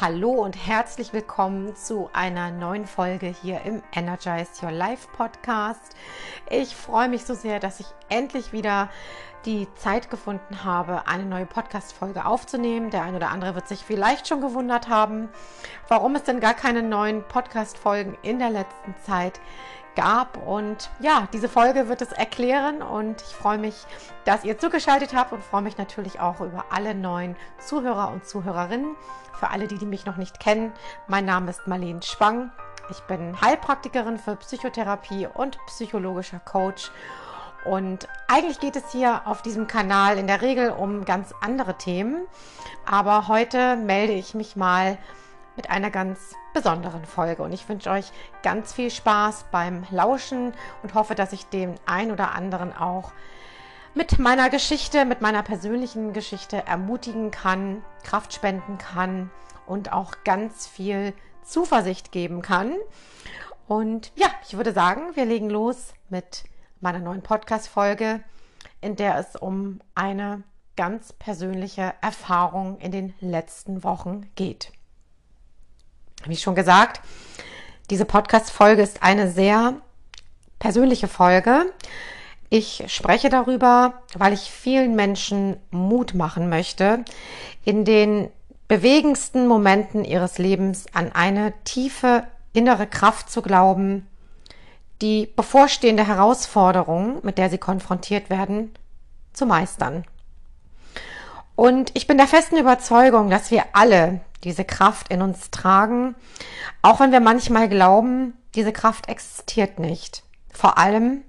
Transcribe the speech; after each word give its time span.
Hallo 0.00 0.30
und 0.30 0.56
herzlich 0.56 1.12
willkommen 1.12 1.76
zu 1.76 2.08
einer 2.14 2.50
neuen 2.50 2.86
Folge 2.86 3.26
hier 3.26 3.60
im 3.66 3.82
Energize 3.94 4.64
Your 4.64 4.70
Life 4.70 5.08
Podcast. 5.14 5.94
Ich 6.48 6.74
freue 6.74 7.10
mich 7.10 7.26
so 7.26 7.34
sehr, 7.34 7.60
dass 7.60 7.80
ich 7.80 7.86
endlich 8.08 8.54
wieder 8.54 8.88
die 9.44 9.68
Zeit 9.74 10.08
gefunden 10.08 10.64
habe, 10.64 11.06
eine 11.06 11.26
neue 11.26 11.44
Podcast-Folge 11.44 12.24
aufzunehmen. 12.24 12.88
Der 12.88 13.02
ein 13.02 13.14
oder 13.14 13.28
andere 13.28 13.54
wird 13.54 13.68
sich 13.68 13.80
vielleicht 13.80 14.26
schon 14.26 14.40
gewundert 14.40 14.88
haben, 14.88 15.28
warum 15.88 16.16
es 16.16 16.22
denn 16.22 16.40
gar 16.40 16.54
keine 16.54 16.82
neuen 16.82 17.22
Podcast-Folgen 17.22 18.16
in 18.22 18.38
der 18.38 18.48
letzten 18.48 18.94
Zeit 19.04 19.38
gab. 19.94 20.36
Und 20.46 20.90
ja, 21.00 21.28
diese 21.32 21.48
Folge 21.48 21.88
wird 21.88 22.02
es 22.02 22.12
erklären 22.12 22.82
und 22.82 23.22
ich 23.22 23.34
freue 23.34 23.58
mich, 23.58 23.74
dass 24.24 24.44
ihr 24.44 24.58
zugeschaltet 24.58 25.14
habt 25.14 25.32
und 25.32 25.42
freue 25.42 25.62
mich 25.62 25.78
natürlich 25.78 26.20
auch 26.20 26.40
über 26.40 26.66
alle 26.70 26.94
neuen 26.94 27.36
Zuhörer 27.58 28.10
und 28.10 28.26
Zuhörerinnen. 28.26 28.96
Für 29.38 29.50
alle, 29.50 29.66
die, 29.66 29.78
die 29.78 29.86
mich 29.86 30.06
noch 30.06 30.16
nicht 30.16 30.40
kennen, 30.40 30.72
mein 31.06 31.24
Name 31.24 31.50
ist 31.50 31.66
Marlene 31.66 32.02
Spang. 32.02 32.52
Ich 32.90 33.00
bin 33.02 33.40
Heilpraktikerin 33.40 34.18
für 34.18 34.36
Psychotherapie 34.36 35.28
und 35.32 35.58
psychologischer 35.66 36.40
Coach. 36.40 36.90
Und 37.64 38.08
eigentlich 38.26 38.58
geht 38.58 38.76
es 38.76 38.90
hier 38.90 39.22
auf 39.26 39.42
diesem 39.42 39.66
Kanal 39.66 40.18
in 40.18 40.26
der 40.26 40.40
Regel 40.40 40.70
um 40.70 41.04
ganz 41.04 41.34
andere 41.40 41.76
Themen. 41.76 42.26
Aber 42.86 43.28
heute 43.28 43.76
melde 43.76 44.14
ich 44.14 44.34
mich 44.34 44.56
mal 44.56 44.98
mit 45.60 45.68
einer 45.68 45.90
ganz 45.90 46.34
besonderen 46.54 47.04
Folge. 47.04 47.42
Und 47.42 47.52
ich 47.52 47.68
wünsche 47.68 47.90
euch 47.90 48.12
ganz 48.42 48.72
viel 48.72 48.90
Spaß 48.90 49.44
beim 49.52 49.84
Lauschen 49.90 50.54
und 50.82 50.94
hoffe, 50.94 51.14
dass 51.14 51.34
ich 51.34 51.44
dem 51.50 51.74
ein 51.84 52.10
oder 52.10 52.34
anderen 52.34 52.74
auch 52.74 53.12
mit 53.92 54.18
meiner 54.18 54.48
Geschichte, 54.48 55.04
mit 55.04 55.20
meiner 55.20 55.42
persönlichen 55.42 56.14
Geschichte 56.14 56.66
ermutigen 56.66 57.30
kann, 57.30 57.84
Kraft 58.04 58.32
spenden 58.32 58.78
kann 58.78 59.30
und 59.66 59.92
auch 59.92 60.24
ganz 60.24 60.66
viel 60.66 61.12
Zuversicht 61.42 62.10
geben 62.10 62.40
kann. 62.40 62.74
Und 63.68 64.12
ja, 64.14 64.28
ich 64.48 64.56
würde 64.56 64.72
sagen, 64.72 65.14
wir 65.14 65.26
legen 65.26 65.50
los 65.50 65.92
mit 66.08 66.44
meiner 66.80 67.00
neuen 67.00 67.20
Podcast-Folge, 67.20 68.20
in 68.80 68.96
der 68.96 69.18
es 69.18 69.36
um 69.36 69.80
eine 69.94 70.42
ganz 70.74 71.12
persönliche 71.12 71.92
Erfahrung 72.00 72.78
in 72.78 72.92
den 72.92 73.12
letzten 73.20 73.84
Wochen 73.84 74.30
geht. 74.36 74.72
Wie 76.26 76.36
schon 76.36 76.54
gesagt, 76.54 77.00
diese 77.88 78.04
Podcast-Folge 78.04 78.82
ist 78.82 79.02
eine 79.02 79.30
sehr 79.30 79.74
persönliche 80.58 81.08
Folge. 81.08 81.72
Ich 82.50 82.84
spreche 82.88 83.30
darüber, 83.30 83.94
weil 84.14 84.32
ich 84.32 84.50
vielen 84.50 84.94
Menschen 84.94 85.56
Mut 85.70 86.14
machen 86.14 86.48
möchte, 86.48 87.04
in 87.64 87.84
den 87.84 88.28
bewegendsten 88.68 89.46
Momenten 89.46 90.04
ihres 90.04 90.38
Lebens 90.38 90.86
an 90.92 91.10
eine 91.12 91.52
tiefe 91.64 92.24
innere 92.52 92.86
Kraft 92.86 93.30
zu 93.30 93.42
glauben, 93.42 94.06
die 95.00 95.26
bevorstehende 95.34 96.06
Herausforderung, 96.06 97.20
mit 97.22 97.38
der 97.38 97.48
sie 97.48 97.58
konfrontiert 97.58 98.28
werden, 98.28 98.74
zu 99.32 99.46
meistern. 99.46 100.04
Und 101.56 101.90
ich 101.94 102.06
bin 102.06 102.18
der 102.18 102.26
festen 102.26 102.56
Überzeugung, 102.56 103.30
dass 103.30 103.50
wir 103.50 103.64
alle 103.72 104.20
diese 104.44 104.64
Kraft 104.64 105.08
in 105.08 105.22
uns 105.22 105.50
tragen, 105.50 106.14
auch 106.82 107.00
wenn 107.00 107.12
wir 107.12 107.20
manchmal 107.20 107.68
glauben, 107.68 108.34
diese 108.54 108.72
Kraft 108.72 109.08
existiert 109.08 109.78
nicht. 109.78 110.22
Vor 110.52 110.78
allem 110.78 111.22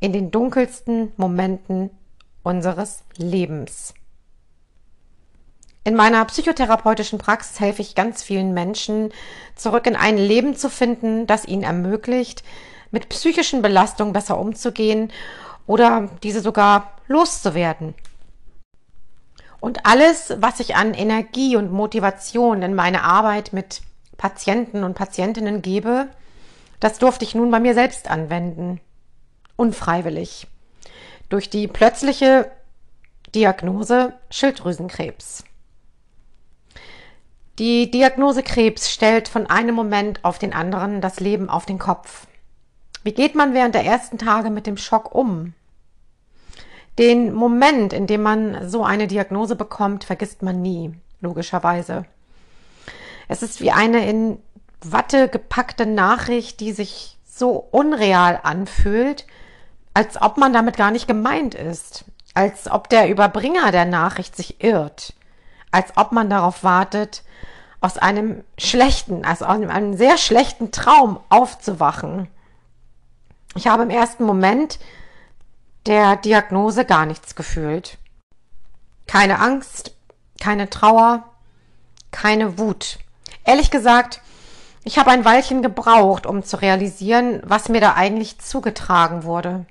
in 0.00 0.12
den 0.12 0.30
dunkelsten 0.30 1.12
Momenten 1.16 1.90
unseres 2.42 3.04
Lebens. 3.16 3.94
In 5.86 5.94
meiner 5.94 6.24
psychotherapeutischen 6.24 7.18
Praxis 7.18 7.60
helfe 7.60 7.82
ich 7.82 7.94
ganz 7.94 8.22
vielen 8.22 8.54
Menschen, 8.54 9.12
zurück 9.54 9.86
in 9.86 9.96
ein 9.96 10.16
Leben 10.16 10.56
zu 10.56 10.70
finden, 10.70 11.26
das 11.26 11.44
ihnen 11.44 11.62
ermöglicht, 11.62 12.42
mit 12.90 13.10
psychischen 13.10 13.60
Belastungen 13.60 14.14
besser 14.14 14.38
umzugehen 14.38 15.12
oder 15.66 16.08
diese 16.22 16.40
sogar 16.40 16.92
loszuwerden. 17.06 17.94
Und 19.64 19.86
alles, 19.86 20.34
was 20.40 20.60
ich 20.60 20.76
an 20.76 20.92
Energie 20.92 21.56
und 21.56 21.72
Motivation 21.72 22.60
in 22.60 22.74
meine 22.74 23.02
Arbeit 23.02 23.54
mit 23.54 23.80
Patienten 24.18 24.84
und 24.84 24.92
Patientinnen 24.92 25.62
gebe, 25.62 26.08
das 26.80 26.98
durfte 26.98 27.24
ich 27.24 27.34
nun 27.34 27.50
bei 27.50 27.60
mir 27.60 27.72
selbst 27.72 28.10
anwenden. 28.10 28.78
Unfreiwillig. 29.56 30.48
Durch 31.30 31.48
die 31.48 31.66
plötzliche 31.66 32.50
Diagnose 33.34 34.12
Schilddrüsenkrebs. 34.28 35.44
Die 37.58 37.90
Diagnose 37.90 38.42
Krebs 38.42 38.92
stellt 38.92 39.28
von 39.28 39.46
einem 39.46 39.74
Moment 39.74 40.22
auf 40.26 40.38
den 40.38 40.52
anderen 40.52 41.00
das 41.00 41.20
Leben 41.20 41.48
auf 41.48 41.64
den 41.64 41.78
Kopf. 41.78 42.26
Wie 43.02 43.14
geht 43.14 43.34
man 43.34 43.54
während 43.54 43.74
der 43.74 43.86
ersten 43.86 44.18
Tage 44.18 44.50
mit 44.50 44.66
dem 44.66 44.76
Schock 44.76 45.14
um? 45.14 45.54
Den 46.98 47.32
Moment, 47.32 47.92
in 47.92 48.06
dem 48.06 48.22
man 48.22 48.68
so 48.68 48.84
eine 48.84 49.06
Diagnose 49.06 49.56
bekommt, 49.56 50.04
vergisst 50.04 50.42
man 50.42 50.62
nie, 50.62 50.94
logischerweise. 51.20 52.04
Es 53.28 53.42
ist 53.42 53.60
wie 53.60 53.72
eine 53.72 54.08
in 54.08 54.38
Watte 54.80 55.28
gepackte 55.28 55.86
Nachricht, 55.86 56.60
die 56.60 56.72
sich 56.72 57.16
so 57.24 57.66
unreal 57.70 58.38
anfühlt, 58.42 59.26
als 59.92 60.20
ob 60.20 60.36
man 60.36 60.52
damit 60.52 60.76
gar 60.76 60.90
nicht 60.90 61.08
gemeint 61.08 61.54
ist, 61.54 62.04
als 62.34 62.70
ob 62.70 62.88
der 62.88 63.08
Überbringer 63.08 63.72
der 63.72 63.86
Nachricht 63.86 64.36
sich 64.36 64.62
irrt, 64.62 65.14
als 65.70 65.96
ob 65.96 66.12
man 66.12 66.30
darauf 66.30 66.62
wartet, 66.62 67.22
aus 67.80 67.98
einem 67.98 68.44
schlechten, 68.58 69.24
also 69.24 69.44
aus 69.46 69.68
einem 69.68 69.96
sehr 69.96 70.16
schlechten 70.16 70.70
Traum 70.70 71.20
aufzuwachen. 71.28 72.28
Ich 73.56 73.66
habe 73.66 73.82
im 73.82 73.90
ersten 73.90 74.24
Moment 74.24 74.78
der 75.86 76.16
Diagnose 76.16 76.84
gar 76.84 77.06
nichts 77.06 77.34
gefühlt. 77.34 77.98
Keine 79.06 79.38
Angst, 79.38 79.94
keine 80.40 80.70
Trauer, 80.70 81.24
keine 82.10 82.58
Wut. 82.58 82.98
Ehrlich 83.44 83.70
gesagt, 83.70 84.20
ich 84.84 84.98
habe 84.98 85.10
ein 85.10 85.24
Weilchen 85.24 85.62
gebraucht, 85.62 86.26
um 86.26 86.42
zu 86.42 86.60
realisieren, 86.60 87.42
was 87.44 87.68
mir 87.68 87.80
da 87.80 87.94
eigentlich 87.94 88.38
zugetragen 88.38 89.24
wurde. 89.24 89.66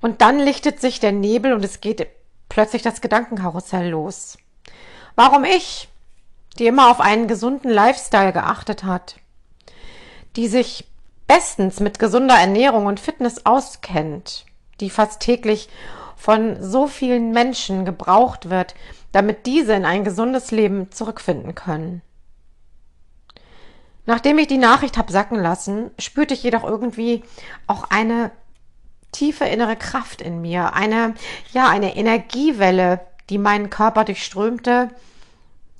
Und 0.00 0.20
dann 0.20 0.38
lichtet 0.38 0.80
sich 0.80 1.00
der 1.00 1.12
Nebel 1.12 1.52
und 1.52 1.64
es 1.64 1.80
geht 1.80 2.06
plötzlich 2.48 2.82
das 2.82 3.00
Gedankenkarussell 3.00 3.88
los. 3.88 4.36
Warum 5.14 5.44
ich, 5.44 5.88
die 6.58 6.66
immer 6.66 6.90
auf 6.90 7.00
einen 7.00 7.28
gesunden 7.28 7.70
Lifestyle 7.70 8.32
geachtet 8.32 8.84
hat, 8.84 9.16
die 10.36 10.48
sich 10.48 10.86
bestens 11.26 11.80
mit 11.80 11.98
gesunder 11.98 12.34
Ernährung 12.34 12.86
und 12.86 13.00
Fitness 13.00 13.46
auskennt, 13.46 14.44
die 14.82 14.90
fast 14.90 15.20
täglich 15.20 15.70
von 16.16 16.62
so 16.62 16.86
vielen 16.86 17.32
Menschen 17.32 17.84
gebraucht 17.84 18.50
wird, 18.50 18.74
damit 19.12 19.46
diese 19.46 19.72
in 19.72 19.84
ein 19.84 20.04
gesundes 20.04 20.50
Leben 20.50 20.92
zurückfinden 20.92 21.54
können. 21.54 22.02
Nachdem 24.04 24.38
ich 24.38 24.48
die 24.48 24.58
Nachricht 24.58 24.98
habe 24.98 25.12
sacken 25.12 25.38
lassen, 25.38 25.90
spürte 25.98 26.34
ich 26.34 26.42
jedoch 26.42 26.64
irgendwie 26.64 27.22
auch 27.66 27.84
eine 27.90 28.32
tiefe 29.12 29.44
innere 29.44 29.76
Kraft 29.76 30.20
in 30.20 30.40
mir, 30.40 30.74
eine, 30.74 31.14
ja, 31.52 31.68
eine 31.68 31.96
Energiewelle, 31.96 33.00
die 33.30 33.38
meinen 33.38 33.70
Körper 33.70 34.04
durchströmte, 34.04 34.90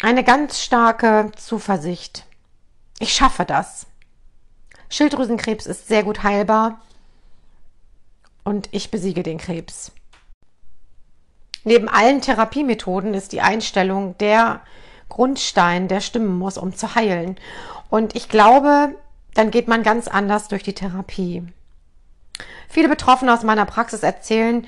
eine 0.02 0.22
ganz 0.24 0.60
starke 0.60 1.30
Zuversicht. 1.36 2.26
Ich 2.98 3.12
schaffe 3.12 3.44
das. 3.44 3.86
Schilddrüsenkrebs 4.88 5.66
ist 5.66 5.88
sehr 5.88 6.02
gut 6.02 6.22
heilbar 6.22 6.80
und 8.44 8.69
ich 8.72 8.91
besiege 8.91 9.22
den 9.22 9.38
Krebs. 9.38 9.92
Neben 11.64 11.88
allen 11.88 12.20
Therapiemethoden 12.20 13.14
ist 13.14 13.32
die 13.32 13.41
Einstellung 13.41 14.16
der 14.18 14.62
Grundstein, 15.09 15.89
der 15.89 16.00
stimmen 16.00 16.39
muss, 16.39 16.59
um 16.59 16.74
zu 16.74 16.94
heilen. 16.94 17.36
Und 17.89 18.16
ich 18.16 18.28
glaube, 18.28 18.97
dann 19.34 19.50
geht 19.50 19.68
man 19.68 19.83
ganz 19.83 20.09
anders 20.09 20.48
durch 20.48 20.62
die 20.62 20.74
Therapie. 20.74 21.44
Viele 22.68 22.89
Betroffene 22.89 23.33
aus 23.33 23.42
meiner 23.42 23.66
Praxis 23.66 24.03
erzählen, 24.03 24.66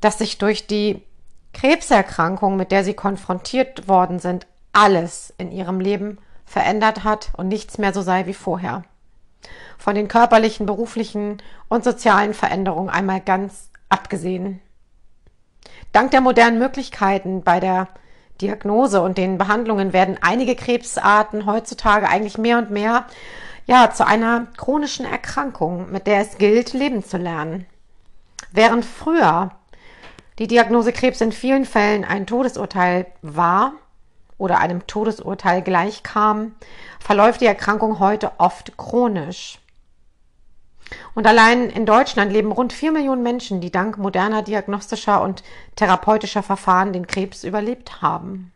dass 0.00 0.18
sich 0.18 0.38
durch 0.38 0.66
die 0.66 1.02
Krebserkrankung, 1.52 2.56
mit 2.56 2.72
der 2.72 2.82
sie 2.82 2.94
konfrontiert 2.94 3.86
worden 3.86 4.18
sind, 4.18 4.46
alles 4.72 5.32
in 5.36 5.52
ihrem 5.52 5.80
Leben 5.80 6.18
verändert 6.46 7.04
hat 7.04 7.30
und 7.36 7.48
nichts 7.48 7.78
mehr 7.78 7.92
so 7.92 8.02
sei 8.02 8.26
wie 8.26 8.34
vorher 8.34 8.84
von 9.82 9.96
den 9.96 10.06
körperlichen, 10.06 10.64
beruflichen 10.64 11.42
und 11.68 11.82
sozialen 11.82 12.34
Veränderungen 12.34 12.88
einmal 12.88 13.20
ganz 13.20 13.68
abgesehen. 13.88 14.60
Dank 15.90 16.12
der 16.12 16.20
modernen 16.20 16.60
Möglichkeiten 16.60 17.42
bei 17.42 17.58
der 17.58 17.88
Diagnose 18.40 19.00
und 19.00 19.18
den 19.18 19.38
Behandlungen 19.38 19.92
werden 19.92 20.18
einige 20.20 20.54
Krebsarten 20.54 21.46
heutzutage 21.46 22.08
eigentlich 22.08 22.38
mehr 22.38 22.58
und 22.58 22.70
mehr 22.70 23.06
ja, 23.66 23.90
zu 23.90 24.06
einer 24.06 24.46
chronischen 24.56 25.04
Erkrankung, 25.04 25.90
mit 25.90 26.06
der 26.06 26.20
es 26.20 26.38
gilt, 26.38 26.72
leben 26.74 27.04
zu 27.04 27.16
lernen. 27.16 27.66
Während 28.52 28.84
früher 28.84 29.50
die 30.38 30.46
Diagnose 30.46 30.92
Krebs 30.92 31.20
in 31.20 31.32
vielen 31.32 31.64
Fällen 31.64 32.04
ein 32.04 32.28
Todesurteil 32.28 33.06
war 33.20 33.72
oder 34.38 34.60
einem 34.60 34.86
Todesurteil 34.86 35.60
gleichkam, 35.60 36.54
verläuft 37.00 37.40
die 37.40 37.46
Erkrankung 37.46 37.98
heute 37.98 38.30
oft 38.38 38.76
chronisch. 38.76 39.58
Und 41.14 41.26
allein 41.26 41.70
in 41.70 41.86
Deutschland 41.86 42.32
leben 42.32 42.52
rund 42.52 42.72
vier 42.72 42.92
Millionen 42.92 43.22
Menschen, 43.22 43.60
die 43.60 43.70
dank 43.70 43.98
moderner 43.98 44.42
diagnostischer 44.42 45.22
und 45.22 45.42
therapeutischer 45.76 46.42
Verfahren 46.42 46.92
den 46.92 47.06
Krebs 47.06 47.44
überlebt 47.44 48.02
haben. 48.02 48.52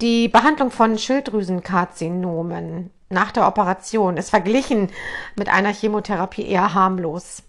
Die 0.00 0.28
Behandlung 0.28 0.70
von 0.70 0.98
Schilddrüsenkarzinomen 0.98 2.90
nach 3.08 3.30
der 3.30 3.46
Operation 3.46 4.16
ist 4.16 4.30
verglichen 4.30 4.90
mit 5.36 5.48
einer 5.48 5.72
Chemotherapie 5.72 6.46
eher 6.46 6.74
harmlos. 6.74 7.44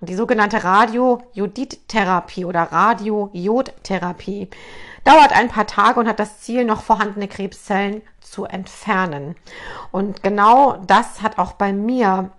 Die 0.00 0.14
sogenannte 0.14 0.62
Radiojodidtherapie 0.62 2.44
oder 2.44 2.64
Radiojodtherapie 2.64 4.50
dauert 5.04 5.32
ein 5.32 5.48
paar 5.48 5.66
Tage 5.66 6.00
und 6.00 6.08
hat 6.08 6.18
das 6.18 6.40
Ziel, 6.40 6.64
noch 6.64 6.82
vorhandene 6.82 7.28
Krebszellen 7.28 8.02
zu 8.20 8.44
entfernen. 8.44 9.36
Und 9.92 10.22
genau 10.22 10.76
das 10.86 11.22
hat 11.22 11.38
auch 11.38 11.52
bei 11.52 11.72
mir, 11.72 12.30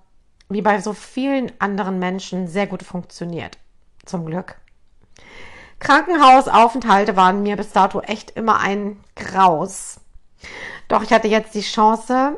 wie 0.50 0.62
bei 0.62 0.80
so 0.82 0.94
vielen 0.94 1.52
anderen 1.60 1.98
Menschen, 1.98 2.48
sehr 2.48 2.68
gut 2.68 2.84
funktioniert. 2.84 3.58
Zum 4.06 4.26
Glück. 4.26 4.56
Krankenhausaufenthalte 5.80 7.16
waren 7.16 7.42
mir 7.42 7.56
bis 7.56 7.72
dato 7.72 8.02
echt 8.02 8.32
immer 8.32 8.60
ein 8.60 8.98
Graus. 9.16 10.00
Doch 10.88 11.04
ich 11.04 11.12
hatte 11.12 11.28
jetzt 11.28 11.56
die 11.56 11.62
Chance, 11.62 12.36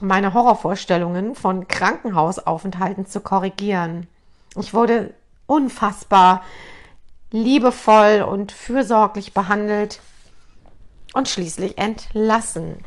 meine 0.00 0.34
Horrorvorstellungen 0.34 1.34
von 1.34 1.68
Krankenhausaufenthalten 1.68 3.06
zu 3.06 3.20
korrigieren. 3.20 4.08
Ich 4.56 4.74
wurde 4.74 5.14
unfassbar 5.46 6.42
liebevoll 7.30 8.22
und 8.28 8.52
fürsorglich 8.52 9.32
behandelt 9.32 10.00
und 11.14 11.28
schließlich 11.28 11.78
entlassen. 11.78 12.84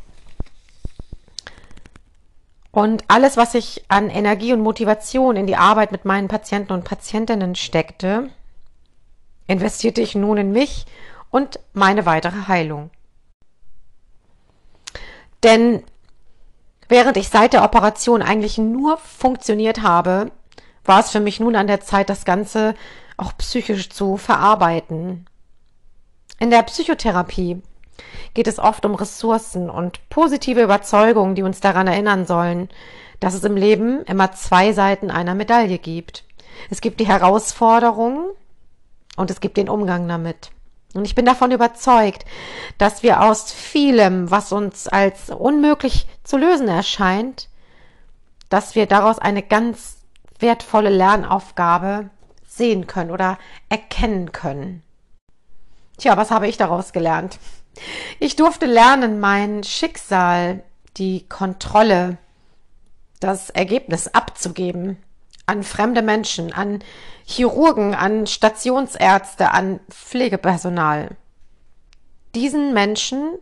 Und 2.70 3.04
alles, 3.08 3.36
was 3.36 3.54
ich 3.54 3.84
an 3.88 4.10
Energie 4.10 4.52
und 4.52 4.60
Motivation 4.60 5.36
in 5.36 5.46
die 5.46 5.56
Arbeit 5.56 5.92
mit 5.92 6.04
meinen 6.04 6.28
Patienten 6.28 6.72
und 6.72 6.84
Patientinnen 6.84 7.54
steckte, 7.54 8.28
investierte 9.46 10.02
ich 10.02 10.14
nun 10.14 10.36
in 10.36 10.52
mich 10.52 10.84
und 11.30 11.58
meine 11.72 12.06
weitere 12.06 12.48
Heilung. 12.48 12.90
Denn 15.42 15.82
während 16.88 17.16
ich 17.16 17.28
seit 17.28 17.52
der 17.52 17.64
Operation 17.64 18.22
eigentlich 18.22 18.58
nur 18.58 18.98
funktioniert 18.98 19.82
habe, 19.82 20.30
war 20.88 21.00
es 21.00 21.10
für 21.10 21.20
mich 21.20 21.40
nun 21.40 21.56
an 21.56 21.66
der 21.66 21.80
Zeit, 21.80 22.08
das 22.08 22.24
Ganze 22.24 22.74
auch 23.16 23.36
psychisch 23.38 23.90
zu 23.90 24.16
verarbeiten. 24.16 25.26
In 26.38 26.50
der 26.50 26.62
Psychotherapie 26.62 27.62
geht 28.34 28.46
es 28.46 28.58
oft 28.58 28.84
um 28.84 28.94
Ressourcen 28.94 29.70
und 29.70 30.06
positive 30.10 30.62
Überzeugungen, 30.62 31.34
die 31.34 31.42
uns 31.42 31.60
daran 31.60 31.86
erinnern 31.86 32.26
sollen, 32.26 32.68
dass 33.20 33.34
es 33.34 33.44
im 33.44 33.56
Leben 33.56 34.02
immer 34.04 34.32
zwei 34.32 34.72
Seiten 34.72 35.10
einer 35.10 35.34
Medaille 35.34 35.78
gibt. 35.78 36.24
Es 36.70 36.80
gibt 36.80 37.00
die 37.00 37.06
Herausforderungen 37.06 38.26
und 39.16 39.30
es 39.30 39.40
gibt 39.40 39.56
den 39.56 39.70
Umgang 39.70 40.06
damit. 40.06 40.50
Und 40.94 41.04
ich 41.04 41.14
bin 41.14 41.24
davon 41.24 41.50
überzeugt, 41.50 42.24
dass 42.78 43.02
wir 43.02 43.22
aus 43.22 43.52
vielem, 43.52 44.30
was 44.30 44.52
uns 44.52 44.88
als 44.88 45.30
unmöglich 45.30 46.06
zu 46.24 46.36
lösen 46.36 46.68
erscheint, 46.68 47.48
dass 48.48 48.74
wir 48.74 48.86
daraus 48.86 49.18
eine 49.18 49.42
ganz 49.42 49.95
wertvolle 50.38 50.90
Lernaufgabe 50.90 52.10
sehen 52.46 52.86
können 52.86 53.10
oder 53.10 53.38
erkennen 53.68 54.32
können. 54.32 54.82
Tja, 55.98 56.16
was 56.16 56.30
habe 56.30 56.48
ich 56.48 56.56
daraus 56.56 56.92
gelernt? 56.92 57.38
Ich 58.20 58.36
durfte 58.36 58.66
lernen, 58.66 59.20
mein 59.20 59.62
Schicksal, 59.64 60.62
die 60.96 61.28
Kontrolle, 61.28 62.18
das 63.20 63.50
Ergebnis 63.50 64.08
abzugeben 64.08 64.98
an 65.46 65.62
fremde 65.62 66.02
Menschen, 66.02 66.52
an 66.52 66.80
Chirurgen, 67.24 67.94
an 67.94 68.26
Stationsärzte, 68.26 69.52
an 69.52 69.80
Pflegepersonal. 69.88 71.16
Diesen 72.34 72.74
Menschen 72.74 73.38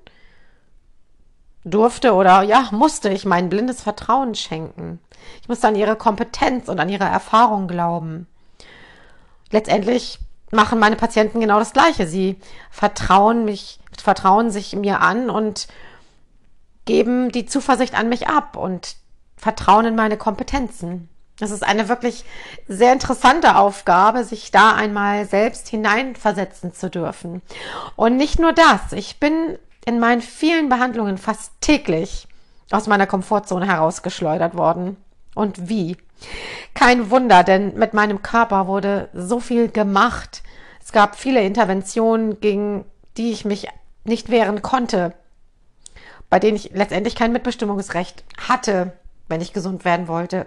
durfte 1.65 2.13
oder 2.13 2.43
ja, 2.43 2.69
musste 2.73 3.09
ich 3.09 3.25
mein 3.25 3.49
blindes 3.49 3.83
Vertrauen 3.83 4.35
schenken. 4.35 5.01
Ich 5.43 5.49
musste 5.49 5.69
an 5.69 5.77
ihre 5.77 5.97
Kompetenz 5.97 6.69
und 6.69 6.81
an 6.81 6.89
ihre 6.89 7.05
Erfahrung 7.05 7.69
glauben 7.69 8.27
letztendlich 9.55 10.19
machen 10.51 10.79
meine 10.79 10.97
Patienten 10.97 11.41
genau 11.41 11.59
das 11.59 11.73
Gleiche. 11.73 12.07
Sie 12.07 12.37
vertrauen 12.71 13.47
mich, 13.47 13.81
vertrauen 13.97 14.51
sich 14.51 14.77
mir 14.77 15.01
an 15.01 15.31
und 15.31 15.69
geben 16.85 17.33
die 17.33 17.47
Zuversicht 17.47 17.95
an 17.95 18.11
mich 18.11 18.29
ab 18.29 18.57
und 18.57 18.97
vertrauen 19.37 19.87
in 19.87 19.95
meine 19.95 20.19
Kompetenzen. 20.19 21.09
Das 21.39 21.51
ist 21.51 21.65
eine 21.65 21.89
wirklich 21.89 22.25
sehr 22.69 22.93
interessante 22.93 23.57
Aufgabe, 23.57 24.23
sich 24.25 24.51
da 24.51 24.75
einmal 24.75 25.27
selbst 25.27 25.69
hineinversetzen 25.69 26.73
zu 26.73 26.91
dürfen. 26.91 27.43
Und 27.97 28.17
nicht 28.17 28.39
nur 28.39 28.53
das, 28.53 28.93
ich 28.93 29.19
bin 29.19 29.59
in 29.85 29.99
meinen 29.99 30.21
vielen 30.21 30.69
Behandlungen 30.69 31.19
fast 31.19 31.53
täglich 31.61 32.29
aus 32.71 32.87
meiner 32.87 33.07
Komfortzone 33.07 33.67
herausgeschleudert 33.67 34.57
worden. 34.57 34.97
Und 35.35 35.69
wie? 35.69 35.97
Kein 36.75 37.11
Wunder, 37.11 37.45
denn 37.45 37.77
mit 37.77 37.95
meinem 37.95 38.23
Körper 38.23 38.67
wurde 38.67 39.09
so 39.13 39.41
viel 39.41 39.69
gemacht. 39.69 40.43
Es 40.83 40.93
gab 40.93 41.17
viele 41.17 41.43
Interventionen, 41.43 42.41
gegen 42.41 42.85
die 43.17 43.33
ich 43.33 43.45
mich 43.45 43.69
nicht 44.05 44.31
wehren 44.31 44.63
konnte, 44.63 45.15
bei 46.31 46.39
denen 46.39 46.57
ich 46.57 46.71
letztendlich 46.73 47.15
kein 47.15 47.33
Mitbestimmungsrecht 47.33 48.25
hatte, 48.37 48.93
wenn 49.29 49.41
ich 49.41 49.53
gesund 49.53 49.85
werden 49.85 50.09
wollte, 50.09 50.47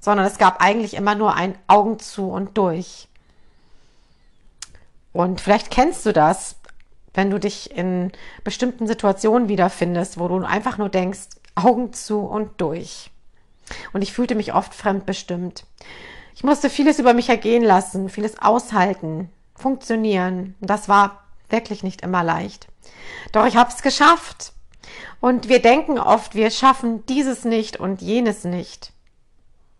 sondern 0.00 0.26
es 0.26 0.38
gab 0.38 0.60
eigentlich 0.62 0.94
immer 0.94 1.14
nur 1.14 1.34
ein 1.34 1.56
Augen 1.66 1.98
zu 1.98 2.30
und 2.30 2.56
durch. 2.58 3.08
Und 5.12 5.40
vielleicht 5.40 5.70
kennst 5.70 6.04
du 6.06 6.12
das, 6.12 6.56
wenn 7.14 7.30
du 7.30 7.40
dich 7.40 7.76
in 7.76 8.12
bestimmten 8.44 8.86
Situationen 8.86 9.48
wiederfindest, 9.48 10.18
wo 10.18 10.28
du 10.28 10.44
einfach 10.44 10.78
nur 10.78 10.88
denkst, 10.88 11.28
Augen 11.54 11.92
zu 11.92 12.20
und 12.20 12.60
durch. 12.60 13.10
Und 13.92 14.02
ich 14.02 14.12
fühlte 14.12 14.34
mich 14.34 14.54
oft 14.54 14.74
fremdbestimmt. 14.74 15.64
Ich 16.34 16.44
musste 16.44 16.70
vieles 16.70 16.98
über 16.98 17.14
mich 17.14 17.28
ergehen 17.28 17.64
lassen, 17.64 18.08
vieles 18.08 18.40
aushalten, 18.40 19.30
funktionieren. 19.54 20.54
Das 20.60 20.88
war 20.88 21.24
wirklich 21.48 21.82
nicht 21.82 22.02
immer 22.02 22.22
leicht. 22.22 22.68
Doch 23.32 23.46
ich 23.46 23.56
habe 23.56 23.70
es 23.70 23.82
geschafft. 23.82 24.52
Und 25.20 25.48
wir 25.48 25.60
denken 25.60 25.98
oft, 25.98 26.34
wir 26.34 26.50
schaffen 26.50 27.04
dieses 27.06 27.44
nicht 27.44 27.78
und 27.78 28.00
jenes 28.00 28.44
nicht. 28.44 28.92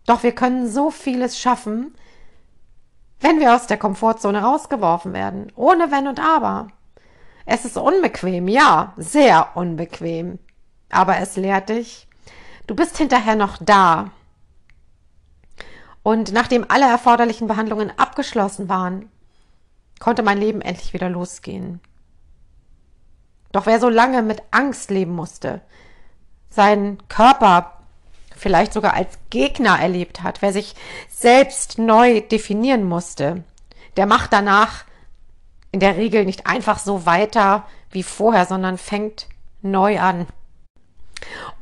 Doch 0.05 0.23
wir 0.23 0.33
können 0.33 0.69
so 0.69 0.91
vieles 0.91 1.39
schaffen, 1.39 1.95
wenn 3.21 3.39
wir 3.39 3.55
aus 3.55 3.67
der 3.67 3.77
Komfortzone 3.77 4.41
rausgeworfen 4.41 5.13
werden, 5.13 5.51
ohne 5.55 5.91
Wenn 5.91 6.07
und 6.07 6.19
Aber. 6.19 6.67
Es 7.45 7.65
ist 7.65 7.77
unbequem, 7.77 8.47
ja, 8.47 8.93
sehr 8.97 9.55
unbequem. 9.55 10.39
Aber 10.89 11.17
es 11.19 11.35
lehrt 11.35 11.69
dich, 11.69 12.08
Du 12.69 12.75
bist 12.75 12.99
hinterher 12.99 13.35
noch 13.35 13.57
da. 13.59 14.11
Und 16.03 16.33
nachdem 16.33 16.67
alle 16.69 16.87
erforderlichen 16.87 17.47
Behandlungen 17.47 17.91
abgeschlossen 17.97 18.69
waren, 18.69 19.09
konnte 19.99 20.21
mein 20.21 20.37
Leben 20.37 20.61
endlich 20.61 20.93
wieder 20.93 21.09
losgehen. 21.09 21.81
Doch 23.51 23.65
wer 23.65 23.79
so 23.79 23.89
lange 23.89 24.21
mit 24.21 24.43
Angst 24.51 24.91
leben 24.91 25.15
musste, 25.15 25.61
seinen 26.51 26.99
Körper 27.07 27.79
vielleicht 28.35 28.73
sogar 28.73 28.93
als 28.93 29.17
Gegner 29.31 29.79
erlebt 29.79 30.21
hat, 30.21 30.43
wer 30.43 30.53
sich 30.53 30.75
selbst 31.09 31.79
neu 31.79 32.21
definieren 32.21 32.83
musste, 32.83 33.43
der 33.97 34.05
macht 34.05 34.31
danach 34.31 34.85
in 35.71 35.79
der 35.79 35.97
Regel 35.97 36.23
nicht 36.23 36.45
einfach 36.45 36.77
so 36.77 37.07
weiter 37.07 37.65
wie 37.89 38.03
vorher, 38.03 38.45
sondern 38.45 38.77
fängt 38.77 39.25
neu 39.63 39.99
an. 39.99 40.27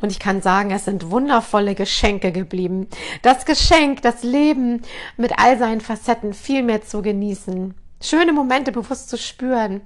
Und 0.01 0.11
ich 0.11 0.19
kann 0.19 0.41
sagen, 0.41 0.71
es 0.71 0.85
sind 0.85 1.11
wundervolle 1.11 1.75
Geschenke 1.75 2.31
geblieben. 2.31 2.87
Das 3.21 3.45
Geschenk, 3.45 4.01
das 4.01 4.23
Leben 4.23 4.81
mit 5.17 5.39
all 5.39 5.57
seinen 5.57 5.81
Facetten 5.81 6.33
viel 6.33 6.63
mehr 6.63 6.83
zu 6.83 7.01
genießen. 7.01 7.73
Schöne 8.01 8.33
Momente 8.33 8.71
bewusst 8.71 9.09
zu 9.09 9.17
spüren. 9.17 9.81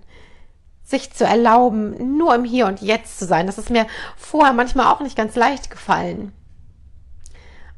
Sich 0.83 1.13
zu 1.13 1.23
erlauben, 1.23 2.17
nur 2.17 2.35
im 2.35 2.43
Hier 2.43 2.67
und 2.67 2.81
Jetzt 2.81 3.19
zu 3.19 3.25
sein. 3.25 3.47
Das 3.47 3.57
ist 3.57 3.69
mir 3.69 3.87
vorher 4.17 4.53
manchmal 4.53 4.87
auch 4.87 4.99
nicht 4.99 5.15
ganz 5.15 5.35
leicht 5.35 5.69
gefallen. 5.69 6.33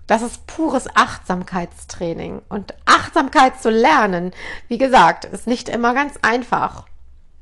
Das 0.07 0.21
ist 0.21 0.47
pures 0.47 0.87
Achtsamkeitstraining. 0.95 2.41
Und 2.49 2.73
Achtsamkeit 2.85 3.61
zu 3.61 3.69
lernen, 3.69 4.31
wie 4.67 4.77
gesagt, 4.77 5.25
ist 5.25 5.47
nicht 5.47 5.69
immer 5.69 5.93
ganz 5.93 6.15
einfach. 6.21 6.85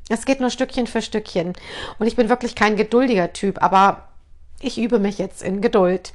Es 0.09 0.25
geht 0.25 0.41
nur 0.41 0.49
Stückchen 0.49 0.87
für 0.87 1.01
Stückchen. 1.01 1.53
Und 1.97 2.07
ich 2.07 2.15
bin 2.15 2.29
wirklich 2.29 2.55
kein 2.55 2.75
geduldiger 2.75 3.33
Typ, 3.33 3.63
aber 3.63 4.09
ich 4.61 4.77
übe 4.77 4.99
mich 4.99 5.17
jetzt 5.17 5.41
in 5.41 5.61
Geduld. 5.61 6.13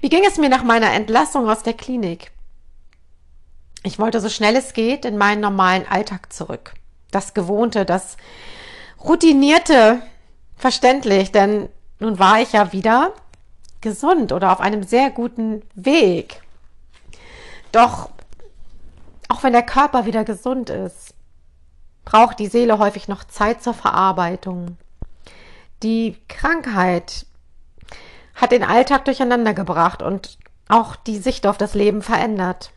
Wie 0.00 0.08
ging 0.08 0.24
es 0.26 0.38
mir 0.38 0.48
nach 0.48 0.62
meiner 0.62 0.92
Entlassung 0.92 1.48
aus 1.48 1.62
der 1.62 1.74
Klinik? 1.74 2.30
Ich 3.82 3.98
wollte 3.98 4.20
so 4.20 4.28
schnell 4.28 4.56
es 4.56 4.72
geht 4.72 5.04
in 5.04 5.16
meinen 5.16 5.40
normalen 5.40 5.86
Alltag 5.88 6.32
zurück. 6.32 6.74
Das 7.10 7.34
Gewohnte, 7.34 7.84
das 7.84 8.16
routinierte, 9.02 10.02
verständlich, 10.56 11.32
denn 11.32 11.68
nun 12.00 12.18
war 12.18 12.40
ich 12.40 12.52
ja 12.52 12.72
wieder 12.72 13.12
gesund 13.80 14.32
oder 14.32 14.52
auf 14.52 14.60
einem 14.60 14.82
sehr 14.82 15.10
guten 15.10 15.62
Weg. 15.74 16.42
Doch 17.72 18.10
auch 19.28 19.42
wenn 19.42 19.52
der 19.52 19.62
Körper 19.62 20.06
wieder 20.06 20.24
gesund 20.24 20.70
ist, 20.70 21.14
braucht 22.04 22.38
die 22.38 22.46
Seele 22.46 22.78
häufig 22.78 23.08
noch 23.08 23.24
Zeit 23.24 23.62
zur 23.62 23.74
Verarbeitung. 23.74 24.78
Die 25.82 26.16
Krankheit 26.28 27.26
hat 28.38 28.52
den 28.52 28.64
Alltag 28.64 29.04
durcheinander 29.04 29.52
gebracht 29.52 30.02
und 30.02 30.38
auch 30.68 30.96
die 30.96 31.18
Sicht 31.18 31.46
auf 31.46 31.58
das 31.58 31.74
Leben 31.74 32.02
verändert. 32.02 32.70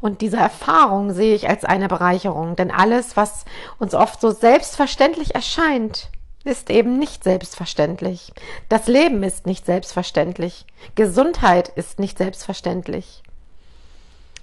Und 0.00 0.20
diese 0.20 0.36
Erfahrung 0.36 1.12
sehe 1.12 1.34
ich 1.34 1.48
als 1.48 1.64
eine 1.64 1.88
Bereicherung, 1.88 2.56
denn 2.56 2.70
alles, 2.70 3.16
was 3.16 3.44
uns 3.78 3.94
oft 3.94 4.20
so 4.20 4.30
selbstverständlich 4.30 5.34
erscheint, 5.34 6.10
ist 6.44 6.68
eben 6.68 6.98
nicht 6.98 7.24
selbstverständlich. 7.24 8.32
Das 8.68 8.86
Leben 8.86 9.22
ist 9.22 9.46
nicht 9.46 9.64
selbstverständlich. 9.64 10.66
Gesundheit 10.94 11.70
ist 11.70 11.98
nicht 11.98 12.18
selbstverständlich. 12.18 13.22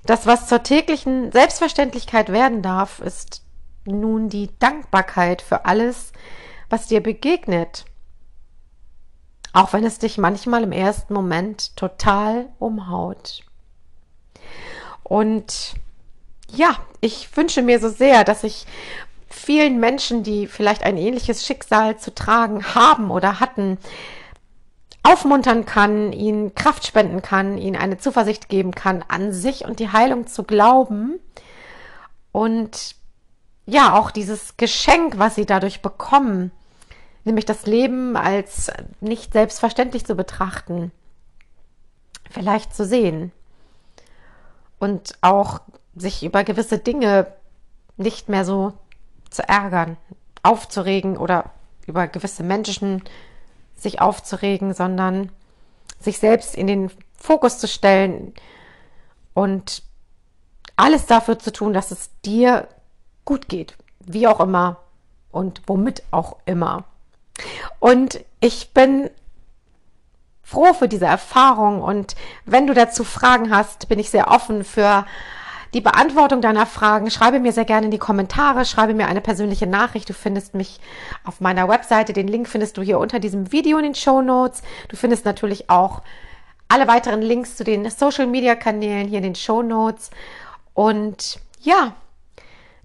Das, 0.05 0.25
was 0.25 0.47
zur 0.47 0.63
täglichen 0.63 1.31
Selbstverständlichkeit 1.31 2.31
werden 2.31 2.63
darf, 2.63 2.99
ist 2.99 3.43
nun 3.85 4.29
die 4.29 4.49
Dankbarkeit 4.59 5.41
für 5.41 5.65
alles, 5.65 6.11
was 6.69 6.87
dir 6.87 7.01
begegnet. 7.01 7.85
Auch 9.53 9.73
wenn 9.73 9.83
es 9.83 9.99
dich 9.99 10.17
manchmal 10.17 10.63
im 10.63 10.71
ersten 10.71 11.13
Moment 11.13 11.75
total 11.75 12.49
umhaut. 12.59 13.41
Und 15.03 15.73
ja, 16.49 16.77
ich 17.01 17.35
wünsche 17.35 17.61
mir 17.61 17.79
so 17.79 17.89
sehr, 17.89 18.23
dass 18.23 18.43
ich 18.43 18.65
vielen 19.29 19.79
Menschen, 19.79 20.23
die 20.23 20.47
vielleicht 20.47 20.83
ein 20.83 20.97
ähnliches 20.97 21.45
Schicksal 21.45 21.97
zu 21.97 22.13
tragen 22.13 22.63
haben 22.75 23.11
oder 23.11 23.39
hatten, 23.39 23.77
aufmuntern 25.03 25.65
kann, 25.65 26.13
ihnen 26.13 26.53
Kraft 26.53 26.85
spenden 26.85 27.21
kann, 27.21 27.57
ihnen 27.57 27.75
eine 27.75 27.97
Zuversicht 27.97 28.49
geben 28.49 28.71
kann, 28.71 29.03
an 29.07 29.33
sich 29.33 29.65
und 29.65 29.79
die 29.79 29.91
Heilung 29.91 30.27
zu 30.27 30.43
glauben. 30.43 31.19
Und 32.31 32.95
ja, 33.65 33.93
auch 33.93 34.11
dieses 34.11 34.57
Geschenk, 34.57 35.17
was 35.17 35.35
sie 35.35 35.45
dadurch 35.45 35.81
bekommen, 35.81 36.51
nämlich 37.23 37.45
das 37.45 37.65
Leben 37.65 38.15
als 38.17 38.71
nicht 38.99 39.33
selbstverständlich 39.33 40.05
zu 40.05 40.15
betrachten, 40.15 40.91
vielleicht 42.29 42.75
zu 42.75 42.85
sehen 42.85 43.31
und 44.79 45.17
auch 45.21 45.61
sich 45.95 46.23
über 46.23 46.43
gewisse 46.43 46.79
Dinge 46.79 47.27
nicht 47.97 48.29
mehr 48.29 48.45
so 48.45 48.73
zu 49.29 49.47
ärgern, 49.47 49.97
aufzuregen 50.43 51.17
oder 51.17 51.51
über 51.85 52.07
gewisse 52.07 52.43
Menschen 52.43 53.03
sich 53.75 54.01
aufzuregen, 54.01 54.73
sondern 54.73 55.31
sich 55.99 56.19
selbst 56.19 56.55
in 56.55 56.67
den 56.67 56.91
Fokus 57.15 57.59
zu 57.59 57.67
stellen 57.67 58.33
und 59.33 59.83
alles 60.75 61.05
dafür 61.05 61.37
zu 61.37 61.53
tun, 61.53 61.73
dass 61.73 61.91
es 61.91 62.09
dir 62.25 62.67
gut 63.25 63.49
geht, 63.49 63.77
wie 63.99 64.27
auch 64.27 64.39
immer 64.39 64.77
und 65.31 65.61
womit 65.67 66.03
auch 66.11 66.37
immer. 66.45 66.85
Und 67.79 68.23
ich 68.39 68.73
bin 68.73 69.09
froh 70.43 70.73
für 70.73 70.87
diese 70.87 71.05
Erfahrung 71.05 71.81
und 71.81 72.15
wenn 72.45 72.67
du 72.67 72.73
dazu 72.73 73.03
Fragen 73.03 73.55
hast, 73.55 73.87
bin 73.87 73.99
ich 73.99 74.09
sehr 74.09 74.27
offen 74.27 74.65
für 74.65 75.05
die 75.73 75.81
Beantwortung 75.81 76.41
deiner 76.41 76.65
Fragen. 76.65 77.09
Schreibe 77.09 77.39
mir 77.39 77.53
sehr 77.53 77.65
gerne 77.65 77.85
in 77.85 77.91
die 77.91 77.97
Kommentare, 77.97 78.65
schreibe 78.65 78.93
mir 78.93 79.07
eine 79.07 79.21
persönliche 79.21 79.67
Nachricht. 79.67 80.09
Du 80.09 80.13
findest 80.13 80.53
mich 80.53 80.81
auf 81.23 81.39
meiner 81.39 81.69
Webseite. 81.69 82.11
Den 82.11 82.27
Link 82.27 82.49
findest 82.49 82.77
du 82.77 82.81
hier 82.81 82.99
unter 82.99 83.19
diesem 83.19 83.51
Video 83.53 83.77
in 83.77 83.83
den 83.83 83.95
Show 83.95 84.21
Notes. 84.21 84.61
Du 84.89 84.97
findest 84.97 85.23
natürlich 85.23 85.69
auch 85.69 86.01
alle 86.67 86.87
weiteren 86.87 87.21
Links 87.21 87.55
zu 87.55 87.63
den 87.63 87.89
Social 87.89 88.27
Media 88.27 88.55
Kanälen 88.55 89.07
hier 89.07 89.17
in 89.19 89.23
den 89.23 89.35
Show 89.35 89.61
Notes. 89.61 90.09
Und 90.73 91.39
ja, 91.61 91.95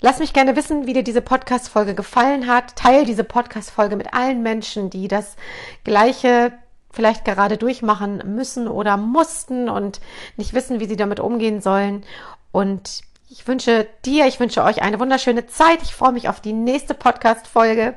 Lass 0.01 0.19
mich 0.19 0.33
gerne 0.33 0.57
wissen, 0.57 0.87
wie 0.87 0.93
dir 0.93 1.03
diese 1.03 1.23
Podcast-Folge 1.23 1.95
gefallen 1.95 2.47
hat. 2.47 2.77
Teil 2.77 3.05
diese 3.05 3.25
Podcast-Folge 3.25 3.97
mit 3.97 4.13
allen 4.13 4.43
Menschen, 4.43 4.91
die 4.91 5.09
das 5.09 5.37
Gleiche 5.85 6.53
vielleicht 6.91 7.25
gerade 7.25 7.57
durchmachen 7.57 8.23
müssen 8.35 8.69
oder 8.69 8.97
mussten 8.97 9.69
und 9.69 10.01
nicht 10.37 10.55
wissen, 10.55 10.81
wie 10.81 10.87
sie 10.87 10.97
damit 10.97 11.21
umgehen 11.21 11.61
sollen. 11.61 12.05
Und 12.53 13.03
ich 13.29 13.47
wünsche 13.49 13.87
dir, 14.05 14.27
ich 14.27 14.39
wünsche 14.39 14.63
euch 14.63 14.83
eine 14.83 15.01
wunderschöne 15.01 15.47
Zeit. 15.47 15.83
Ich 15.83 15.95
freue 15.95 16.13
mich 16.13 16.29
auf 16.29 16.41
die 16.41 16.53
nächste 16.53 16.95
Podcast-Folge. 16.95 17.95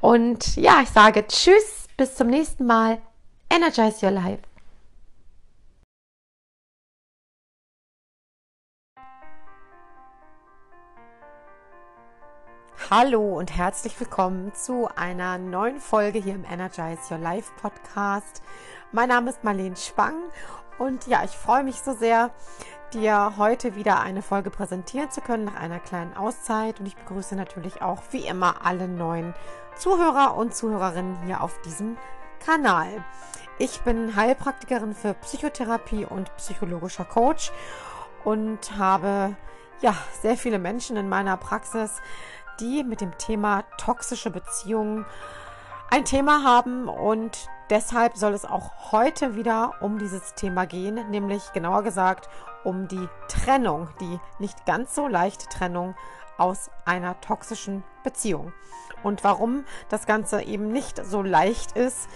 Und 0.00 0.56
ja, 0.56 0.80
ich 0.82 0.90
sage 0.90 1.26
Tschüss, 1.26 1.88
bis 1.96 2.14
zum 2.14 2.28
nächsten 2.28 2.66
Mal. 2.66 2.98
Energize 3.50 4.04
Your 4.04 4.12
Life. 4.12 4.45
Hallo 12.88 13.36
und 13.36 13.56
herzlich 13.56 13.98
willkommen 13.98 14.54
zu 14.54 14.88
einer 14.94 15.38
neuen 15.38 15.80
Folge 15.80 16.20
hier 16.20 16.36
im 16.36 16.44
Energize 16.44 17.12
Your 17.12 17.18
Life 17.18 17.50
Podcast. 17.60 18.44
Mein 18.92 19.08
Name 19.08 19.30
ist 19.30 19.42
Marlene 19.42 19.74
Spang 19.74 20.14
und 20.78 21.04
ja, 21.08 21.24
ich 21.24 21.32
freue 21.32 21.64
mich 21.64 21.80
so 21.80 21.94
sehr, 21.94 22.30
dir 22.94 23.32
heute 23.38 23.74
wieder 23.74 23.98
eine 23.98 24.22
Folge 24.22 24.52
präsentieren 24.52 25.10
zu 25.10 25.20
können 25.20 25.46
nach 25.46 25.56
einer 25.56 25.80
kleinen 25.80 26.16
Auszeit. 26.16 26.78
Und 26.78 26.86
ich 26.86 26.94
begrüße 26.94 27.34
natürlich 27.34 27.82
auch 27.82 28.02
wie 28.12 28.24
immer 28.24 28.64
alle 28.64 28.86
neuen 28.86 29.34
Zuhörer 29.74 30.36
und 30.36 30.54
Zuhörerinnen 30.54 31.24
hier 31.24 31.40
auf 31.40 31.60
diesem 31.62 31.96
Kanal. 32.38 33.04
Ich 33.58 33.80
bin 33.80 34.14
Heilpraktikerin 34.14 34.94
für 34.94 35.14
Psychotherapie 35.14 36.04
und 36.04 36.36
psychologischer 36.36 37.04
Coach 37.04 37.50
und 38.22 38.78
habe 38.78 39.34
ja 39.80 39.94
sehr 40.22 40.36
viele 40.36 40.58
Menschen 40.58 40.96
in 40.96 41.08
meiner 41.08 41.36
Praxis, 41.36 42.00
die 42.60 42.84
mit 42.84 43.00
dem 43.00 43.16
Thema 43.18 43.64
toxische 43.78 44.30
Beziehungen 44.30 45.06
ein 45.90 46.04
Thema 46.04 46.42
haben 46.42 46.88
und 46.88 47.48
deshalb 47.70 48.16
soll 48.16 48.34
es 48.34 48.44
auch 48.44 48.92
heute 48.92 49.36
wieder 49.36 49.74
um 49.80 49.98
dieses 49.98 50.34
Thema 50.34 50.66
gehen, 50.66 51.10
nämlich 51.10 51.52
genauer 51.52 51.82
gesagt 51.82 52.28
um 52.64 52.88
die 52.88 53.08
Trennung, 53.28 53.88
die 54.00 54.18
nicht 54.40 54.66
ganz 54.66 54.94
so 54.94 55.06
leichte 55.06 55.48
Trennung 55.48 55.94
aus 56.38 56.70
einer 56.84 57.20
toxischen 57.20 57.84
Beziehung. 58.02 58.52
Und 59.02 59.22
warum 59.22 59.64
das 59.88 60.06
Ganze 60.06 60.42
eben 60.42 60.72
nicht 60.72 61.04
so 61.04 61.22
leicht 61.22 61.76
ist, 61.76 62.08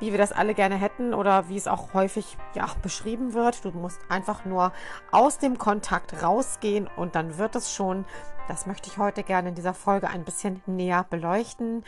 wie 0.00 0.12
wir 0.12 0.18
das 0.18 0.32
alle 0.32 0.54
gerne 0.54 0.76
hätten 0.76 1.12
oder 1.12 1.48
wie 1.48 1.56
es 1.56 1.66
auch 1.66 1.92
häufig 1.92 2.36
ja, 2.54 2.66
beschrieben 2.82 3.34
wird. 3.34 3.64
Du 3.64 3.70
musst 3.70 4.00
einfach 4.08 4.44
nur 4.44 4.72
aus 5.10 5.38
dem 5.38 5.58
Kontakt 5.58 6.22
rausgehen 6.22 6.88
und 6.96 7.14
dann 7.14 7.38
wird 7.38 7.56
es 7.56 7.74
schon. 7.74 8.04
Das 8.48 8.64
möchte 8.64 8.88
ich 8.88 8.96
heute 8.96 9.24
gerne 9.24 9.50
in 9.50 9.54
dieser 9.54 9.74
Folge 9.74 10.08
ein 10.08 10.24
bisschen 10.24 10.62
näher 10.64 11.04
beleuchten. 11.10 11.84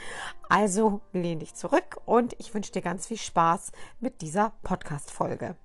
Also 0.50 1.00
lehn 1.14 1.38
dich 1.38 1.54
zurück 1.54 1.96
und 2.04 2.34
ich 2.38 2.52
wünsche 2.52 2.70
dir 2.70 2.82
ganz 2.82 3.06
viel 3.06 3.16
Spaß 3.16 3.72
mit 3.98 4.20
dieser 4.20 4.52
Podcast-Folge. 4.62 5.56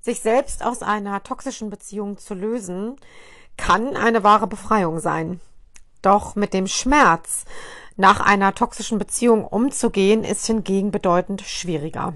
Sich 0.00 0.20
selbst 0.20 0.64
aus 0.64 0.82
einer 0.82 1.24
toxischen 1.24 1.68
Beziehung 1.68 2.16
zu 2.16 2.34
lösen, 2.34 2.94
kann 3.56 3.96
eine 3.96 4.22
wahre 4.22 4.46
Befreiung 4.46 5.00
sein. 5.00 5.40
Doch 6.00 6.36
mit 6.36 6.54
dem 6.54 6.68
Schmerz 6.68 7.44
nach 7.96 8.20
einer 8.20 8.54
toxischen 8.54 8.98
Beziehung 8.98 9.44
umzugehen, 9.44 10.22
ist 10.22 10.46
hingegen 10.46 10.92
bedeutend 10.92 11.42
schwieriger. 11.42 12.14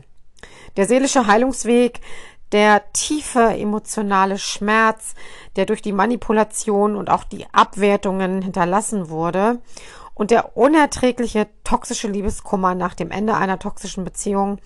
Der 0.77 0.87
seelische 0.87 1.27
Heilungsweg, 1.27 2.00
der 2.52 2.93
tiefe 2.93 3.57
emotionale 3.57 4.38
Schmerz, 4.38 5.14
der 5.57 5.67
durch 5.67 5.83
die 5.83 5.93
Manipulation 5.93 6.97
und 6.97 7.11
auch 7.11 7.25
die 7.25 7.47
Abwertungen 7.52 8.43
hinterlassen 8.43 9.11
wurde 9.11 9.61
und 10.14 10.31
der 10.31 10.57
unerträgliche 10.57 11.47
toxische 11.64 12.09
Liebeskummer 12.09 12.75
nach 12.75 12.95
dem 12.95 13.11
Ende 13.11 13.35
einer 13.35 13.59
toxischen 13.59 14.05
Beziehung 14.05 14.59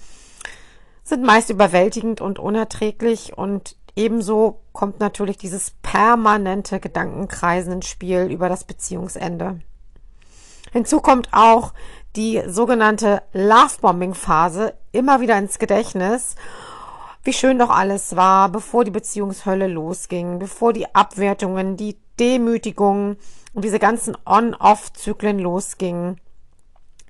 sind 1.04 1.24
meist 1.24 1.50
überwältigend 1.50 2.20
und 2.20 2.38
unerträglich 2.38 3.36
und 3.36 3.76
ebenso 3.96 4.60
kommt 4.72 5.00
natürlich 5.00 5.36
dieses 5.36 5.72
permanente 5.82 6.80
Gedankenkreisen 6.80 7.74
ins 7.74 7.88
Spiel 7.88 8.30
über 8.30 8.48
das 8.48 8.64
Beziehungsende. 8.64 9.60
Hinzu 10.72 11.00
kommt 11.00 11.28
auch 11.32 11.74
die 12.16 12.42
sogenannte 12.46 13.22
Lovebombing-Phase 13.32 14.74
immer 14.92 15.20
wieder 15.20 15.36
ins 15.38 15.58
Gedächtnis. 15.58 16.36
Wie 17.24 17.32
schön 17.32 17.58
doch 17.58 17.70
alles 17.70 18.16
war, 18.16 18.48
bevor 18.48 18.84
die 18.84 18.90
Beziehungshölle 18.90 19.68
losging, 19.68 20.40
bevor 20.40 20.72
die 20.72 20.92
Abwertungen, 20.92 21.76
die 21.76 21.96
Demütigungen 22.18 23.16
und 23.54 23.64
diese 23.64 23.78
ganzen 23.78 24.16
On-Off-Zyklen 24.26 25.38
losgingen. 25.38 26.20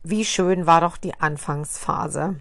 Wie 0.03 0.25
schön 0.25 0.67
war 0.67 0.83
doch 0.83 0.99
die 0.99 1.19
Anfangsphase. 1.19 2.37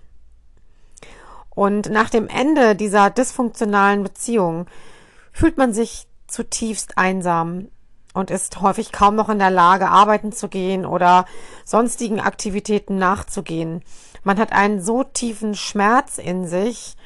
Und 1.50 1.90
nach 1.90 2.10
dem 2.10 2.28
Ende 2.28 2.76
dieser 2.76 3.10
dysfunktionalen 3.10 4.04
Beziehung 4.04 4.68
fühlt 5.32 5.58
man 5.58 5.74
sich 5.74 6.08
zutiefst 6.28 6.98
einsam. 6.98 7.70
und 8.14 8.30
ist 8.30 8.60
häufig 8.60 8.92
kaum 8.92 9.16
noch 9.16 9.30
in 9.30 9.40
der 9.40 9.52
Lage, 9.52 9.88
arbeiten 9.88 10.34
zu 10.34 10.50
gehen 10.50 10.86
oder 10.86 11.26
sonstigen 11.64 12.20
Aktivitäten 12.20 12.98
nachzugehen. 12.98 13.84
Man 14.24 14.38
hat 14.38 14.52
einen 14.52 14.82
so 14.82 15.04
tiefen 15.04 15.56
Schmerz 15.56 16.18
in 16.18 16.46
sich, 16.46 16.98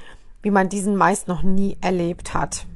wie 0.46 0.52
man 0.52 0.70
diesen 0.70 0.96
meist 0.96 1.28
noch 1.28 1.42
nie 1.42 1.76
erlebt 1.82 2.36
hat. 2.36 2.68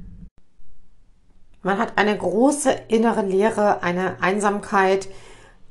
Man 1.62 1.78
hat 1.78 2.00
eine 2.00 2.18
große 2.18 2.72
innere 2.88 3.22
Leere, 3.22 3.84
eine 3.84 4.24
Einsamkeit, 4.24 5.08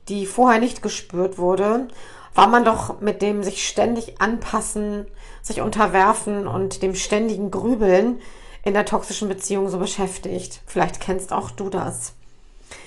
die 0.08 0.24
vorher 0.24 0.60
nicht 0.60 0.80
gespürt 0.80 1.38
wurde, 1.38 1.88
war 2.36 2.46
man 2.46 2.64
doch 2.64 3.00
mit 3.00 3.20
dem 3.20 3.42
sich 3.42 3.66
ständig 3.66 4.20
anpassen, 4.20 5.06
sich 5.42 5.60
unterwerfen 5.60 6.46
und 6.46 6.82
dem 6.84 6.94
ständigen 6.94 7.50
Grübeln 7.50 8.20
in 8.62 8.74
der 8.74 8.84
toxischen 8.84 9.28
Beziehung 9.28 9.68
so 9.68 9.78
beschäftigt. 9.80 10.60
Vielleicht 10.66 11.00
kennst 11.00 11.32
auch 11.32 11.50
du 11.50 11.68
das. 11.68 12.12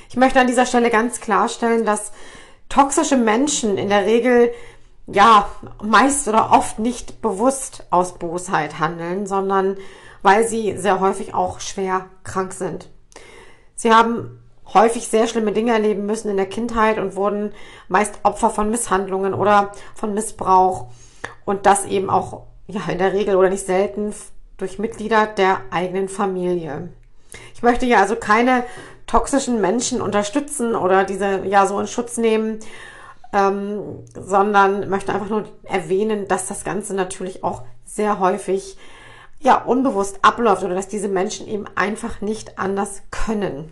Ich 0.07 0.15
möchte 0.15 0.39
an 0.39 0.47
dieser 0.47 0.65
Stelle 0.65 0.89
ganz 0.89 1.19
klarstellen, 1.19 1.83
dass 1.83 2.13
toxische 2.69 3.17
Menschen 3.17 3.77
in 3.77 3.89
der 3.89 4.05
Regel 4.05 4.53
ja 5.07 5.49
meist 5.83 6.27
oder 6.27 6.51
oft 6.51 6.79
nicht 6.79 7.21
bewusst 7.21 7.85
aus 7.89 8.13
Bosheit 8.13 8.79
handeln, 8.79 9.25
sondern 9.25 9.77
weil 10.21 10.47
sie 10.47 10.77
sehr 10.77 10.99
häufig 10.99 11.33
auch 11.33 11.59
schwer 11.59 12.05
krank 12.23 12.53
sind. 12.53 12.89
Sie 13.75 13.91
haben 13.91 14.39
häufig 14.73 15.07
sehr 15.07 15.27
schlimme 15.27 15.51
Dinge 15.51 15.73
erleben 15.73 16.05
müssen 16.05 16.29
in 16.29 16.37
der 16.37 16.45
Kindheit 16.45 16.97
und 16.97 17.15
wurden 17.15 17.51
meist 17.87 18.19
Opfer 18.23 18.49
von 18.49 18.69
Misshandlungen 18.69 19.33
oder 19.33 19.71
von 19.95 20.13
Missbrauch 20.13 20.87
und 21.45 21.65
das 21.65 21.85
eben 21.85 22.09
auch 22.09 22.43
ja 22.67 22.81
in 22.89 22.97
der 22.97 23.13
Regel 23.13 23.35
oder 23.35 23.49
nicht 23.49 23.65
selten 23.65 24.13
durch 24.57 24.79
Mitglieder 24.79 25.25
der 25.25 25.61
eigenen 25.71 26.07
Familie. 26.07 26.89
Ich 27.53 27.63
möchte 27.63 27.85
ja 27.85 27.99
also 27.99 28.15
keine 28.15 28.63
toxischen 29.07 29.59
Menschen 29.59 30.01
unterstützen 30.01 30.75
oder 30.75 31.03
diese 31.03 31.45
ja 31.45 31.65
so 31.65 31.79
in 31.79 31.87
Schutz 31.87 32.17
nehmen, 32.17 32.59
ähm, 33.33 34.03
sondern 34.13 34.89
möchte 34.89 35.13
einfach 35.13 35.29
nur 35.29 35.45
erwähnen, 35.63 36.27
dass 36.27 36.47
das 36.47 36.63
Ganze 36.63 36.93
natürlich 36.93 37.43
auch 37.43 37.63
sehr 37.85 38.19
häufig 38.19 38.77
ja 39.39 39.55
unbewusst 39.55 40.19
abläuft 40.21 40.63
oder 40.63 40.75
dass 40.75 40.87
diese 40.87 41.07
Menschen 41.07 41.47
eben 41.47 41.65
einfach 41.75 42.21
nicht 42.21 42.59
anders 42.59 43.01
können. 43.09 43.71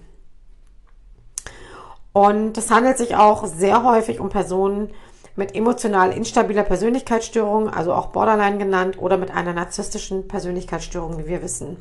Und 2.12 2.58
es 2.58 2.72
handelt 2.72 2.98
sich 2.98 3.16
auch 3.16 3.46
sehr 3.46 3.84
häufig 3.84 4.20
um 4.20 4.30
Personen 4.30 4.90
mit 5.36 5.56
emotional 5.56 6.12
instabiler 6.12 6.64
Persönlichkeitsstörung, 6.64 7.70
also 7.70 7.94
auch 7.94 8.08
Borderline 8.08 8.58
genannt, 8.58 8.98
oder 9.00 9.18
mit 9.18 9.32
einer 9.32 9.54
narzisstischen 9.54 10.28
Persönlichkeitsstörung, 10.28 11.18
wie 11.18 11.28
wir 11.28 11.42
wissen. 11.42 11.78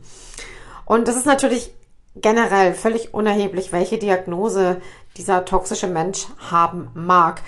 Und 0.85 1.09
das 1.09 1.17
ist 1.17 1.27
natürlich 1.27 1.75
generell 2.15 2.75
völlig 2.75 3.15
unerheblich, 3.15 3.73
welche 3.73 3.99
Diagnose 3.99 4.81
dieser 5.19 5.45
toxische 5.45 5.89
Mensch 5.89 6.27
haben 6.51 6.91
mag. 6.95 7.43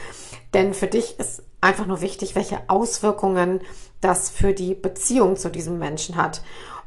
Denn 0.53 0.75
für 0.75 0.89
dich 0.89 1.19
ist 1.19 1.43
einfach 1.61 1.87
nur 1.87 2.00
wichtig, 2.00 2.35
welche 2.35 2.61
Auswirkungen 2.69 3.61
das 4.00 4.31
für 4.31 4.53
die 4.53 4.75
Beziehung 4.75 5.37
zu 5.37 5.50
diesem 5.50 5.79
Menschen 5.79 6.17
hat 6.17 6.43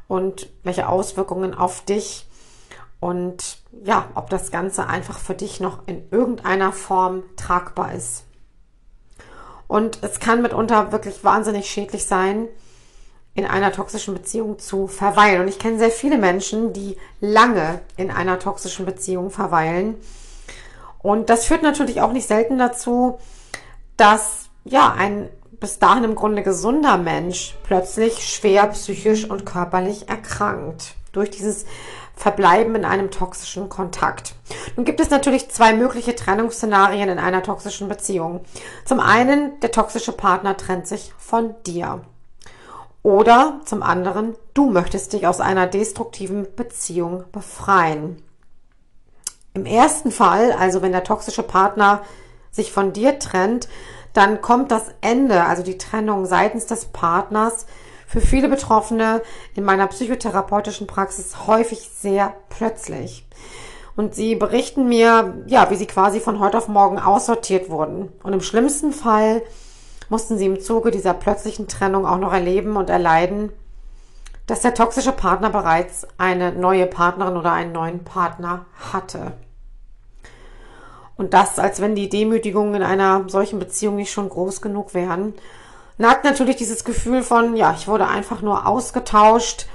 und 0.08 0.50
welche 0.62 0.88
Auswirkungen 0.88 1.54
auf 1.54 1.84
dich 1.84 2.26
und 3.00 3.58
ja, 3.84 4.08
ob 4.14 4.30
das 4.30 4.50
Ganze 4.50 4.86
einfach 4.86 5.18
für 5.18 5.34
dich 5.34 5.60
noch 5.60 5.86
in 5.86 6.08
irgendeiner 6.10 6.72
Form 6.72 7.22
tragbar 7.36 7.92
ist. 7.92 8.24
Und 9.66 9.98
es 10.02 10.20
kann 10.20 10.42
mitunter 10.42 10.92
wirklich 10.92 11.24
wahnsinnig 11.24 11.68
schädlich 11.70 12.06
sein, 12.06 12.48
in 13.34 13.46
einer 13.46 13.72
toxischen 13.72 14.14
Beziehung 14.14 14.58
zu 14.58 14.86
verweilen. 14.86 15.42
Und 15.42 15.48
ich 15.48 15.58
kenne 15.58 15.78
sehr 15.78 15.90
viele 15.90 16.18
Menschen, 16.18 16.72
die 16.72 16.96
lange 17.20 17.80
in 17.96 18.10
einer 18.10 18.38
toxischen 18.38 18.86
Beziehung 18.86 19.30
verweilen. 19.30 19.96
Und 21.04 21.28
das 21.28 21.44
führt 21.44 21.62
natürlich 21.62 22.00
auch 22.00 22.12
nicht 22.12 22.26
selten 22.26 22.56
dazu, 22.56 23.18
dass 23.98 24.48
ja 24.64 24.94
ein 24.96 25.28
bis 25.60 25.78
dahin 25.78 26.02
im 26.02 26.14
Grunde 26.14 26.42
gesunder 26.42 26.96
Mensch 26.96 27.56
plötzlich 27.62 28.26
schwer 28.26 28.66
psychisch 28.68 29.28
und 29.28 29.44
körperlich 29.44 30.08
erkrankt 30.08 30.94
durch 31.12 31.28
dieses 31.28 31.66
Verbleiben 32.16 32.74
in 32.74 32.86
einem 32.86 33.10
toxischen 33.10 33.68
Kontakt. 33.68 34.34
Nun 34.76 34.86
gibt 34.86 34.98
es 34.98 35.10
natürlich 35.10 35.50
zwei 35.50 35.74
mögliche 35.74 36.14
Trennungsszenarien 36.14 37.10
in 37.10 37.18
einer 37.18 37.42
toxischen 37.42 37.86
Beziehung. 37.88 38.40
Zum 38.86 38.98
einen, 38.98 39.60
der 39.60 39.72
toxische 39.72 40.12
Partner 40.12 40.56
trennt 40.56 40.86
sich 40.86 41.12
von 41.18 41.54
dir. 41.66 42.00
Oder 43.02 43.60
zum 43.66 43.82
anderen, 43.82 44.36
du 44.54 44.70
möchtest 44.70 45.12
dich 45.12 45.26
aus 45.26 45.42
einer 45.42 45.66
destruktiven 45.66 46.46
Beziehung 46.56 47.24
befreien. 47.30 48.22
Im 49.54 49.66
ersten 49.66 50.10
Fall, 50.10 50.50
also 50.52 50.82
wenn 50.82 50.90
der 50.90 51.04
toxische 51.04 51.44
Partner 51.44 52.02
sich 52.50 52.72
von 52.72 52.92
dir 52.92 53.20
trennt, 53.20 53.68
dann 54.12 54.40
kommt 54.40 54.72
das 54.72 54.86
Ende, 55.00 55.44
also 55.44 55.62
die 55.62 55.78
Trennung 55.78 56.26
seitens 56.26 56.66
des 56.66 56.86
Partners, 56.86 57.66
für 58.06 58.20
viele 58.20 58.48
Betroffene 58.48 59.22
in 59.54 59.64
meiner 59.64 59.86
psychotherapeutischen 59.86 60.88
Praxis 60.88 61.46
häufig 61.46 61.88
sehr 61.96 62.34
plötzlich. 62.48 63.26
Und 63.94 64.16
sie 64.16 64.34
berichten 64.34 64.88
mir, 64.88 65.44
ja, 65.46 65.70
wie 65.70 65.76
sie 65.76 65.86
quasi 65.86 66.18
von 66.18 66.40
heute 66.40 66.58
auf 66.58 66.66
morgen 66.66 66.98
aussortiert 66.98 67.70
wurden. 67.70 68.12
Und 68.24 68.32
im 68.32 68.40
schlimmsten 68.40 68.92
Fall 68.92 69.42
mussten 70.08 70.36
sie 70.36 70.46
im 70.46 70.60
Zuge 70.60 70.90
dieser 70.90 71.14
plötzlichen 71.14 71.68
Trennung 71.68 72.06
auch 72.06 72.18
noch 72.18 72.32
erleben 72.32 72.76
und 72.76 72.90
erleiden, 72.90 73.52
dass 74.48 74.60
der 74.60 74.74
toxische 74.74 75.12
Partner 75.12 75.50
bereits 75.50 76.06
eine 76.18 76.52
neue 76.52 76.86
Partnerin 76.86 77.36
oder 77.36 77.52
einen 77.52 77.72
neuen 77.72 78.02
Partner 78.02 78.66
hatte. 78.92 79.32
Und 81.16 81.34
das, 81.34 81.58
als 81.58 81.80
wenn 81.80 81.94
die 81.94 82.08
Demütigungen 82.08 82.74
in 82.74 82.82
einer 82.82 83.28
solchen 83.28 83.58
Beziehung 83.58 83.96
nicht 83.96 84.12
schon 84.12 84.28
groß 84.28 84.60
genug 84.60 84.94
wären, 84.94 85.34
nagt 85.98 86.24
natürlich 86.24 86.56
dieses 86.56 86.84
Gefühl 86.84 87.22
von, 87.22 87.56
ja, 87.56 87.74
ich 87.76 87.86
wurde 87.86 88.08
einfach 88.08 88.42
nur 88.42 88.66
ausgetauscht, 88.66 89.66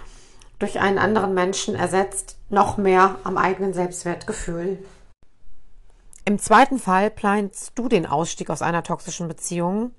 durch 0.59 0.79
einen 0.79 0.97
anderen 0.97 1.33
Menschen 1.33 1.75
ersetzt, 1.75 2.37
noch 2.49 2.77
mehr 2.77 3.15
am 3.23 3.37
eigenen 3.37 3.73
Selbstwertgefühl. 3.73 4.79
Im 6.25 6.37
zweiten 6.37 6.77
Fall 6.77 7.09
planst 7.09 7.71
du 7.75 7.87
den 7.87 8.05
Ausstieg 8.05 8.49
aus 8.49 8.61
einer 8.61 8.83
toxischen 8.83 9.27
Beziehung. 9.27 9.91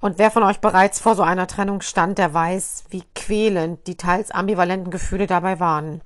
Und 0.00 0.18
wer 0.18 0.30
von 0.30 0.42
euch 0.42 0.60
bereits 0.60 0.98
vor 0.98 1.14
so 1.14 1.22
einer 1.22 1.46
Trennung 1.46 1.82
stand, 1.82 2.18
der 2.18 2.32
weiß, 2.32 2.84
wie 2.90 3.04
quälend 3.14 3.86
die 3.86 3.96
teils 3.96 4.30
ambivalenten 4.30 4.90
Gefühle 4.90 5.26
dabei 5.26 5.60
waren. 5.60 6.00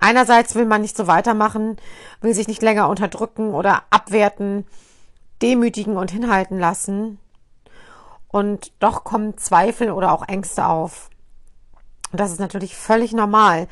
Einerseits 0.00 0.54
will 0.54 0.66
man 0.66 0.82
nicht 0.82 0.96
so 0.96 1.06
weitermachen, 1.06 1.76
will 2.20 2.34
sich 2.34 2.48
nicht 2.48 2.62
länger 2.62 2.88
unterdrücken 2.88 3.54
oder 3.54 3.84
abwerten, 3.90 4.66
demütigen 5.40 5.96
und 5.96 6.10
hinhalten 6.10 6.58
lassen. 6.58 7.18
Und 8.28 8.72
doch 8.80 9.04
kommen 9.04 9.38
Zweifel 9.38 9.90
oder 9.90 10.12
auch 10.12 10.26
Ängste 10.26 10.66
auf. 10.66 11.10
Und 12.10 12.20
das 12.20 12.32
ist 12.32 12.40
natürlich 12.40 12.76
völlig 12.76 13.12
normal. 13.12 13.68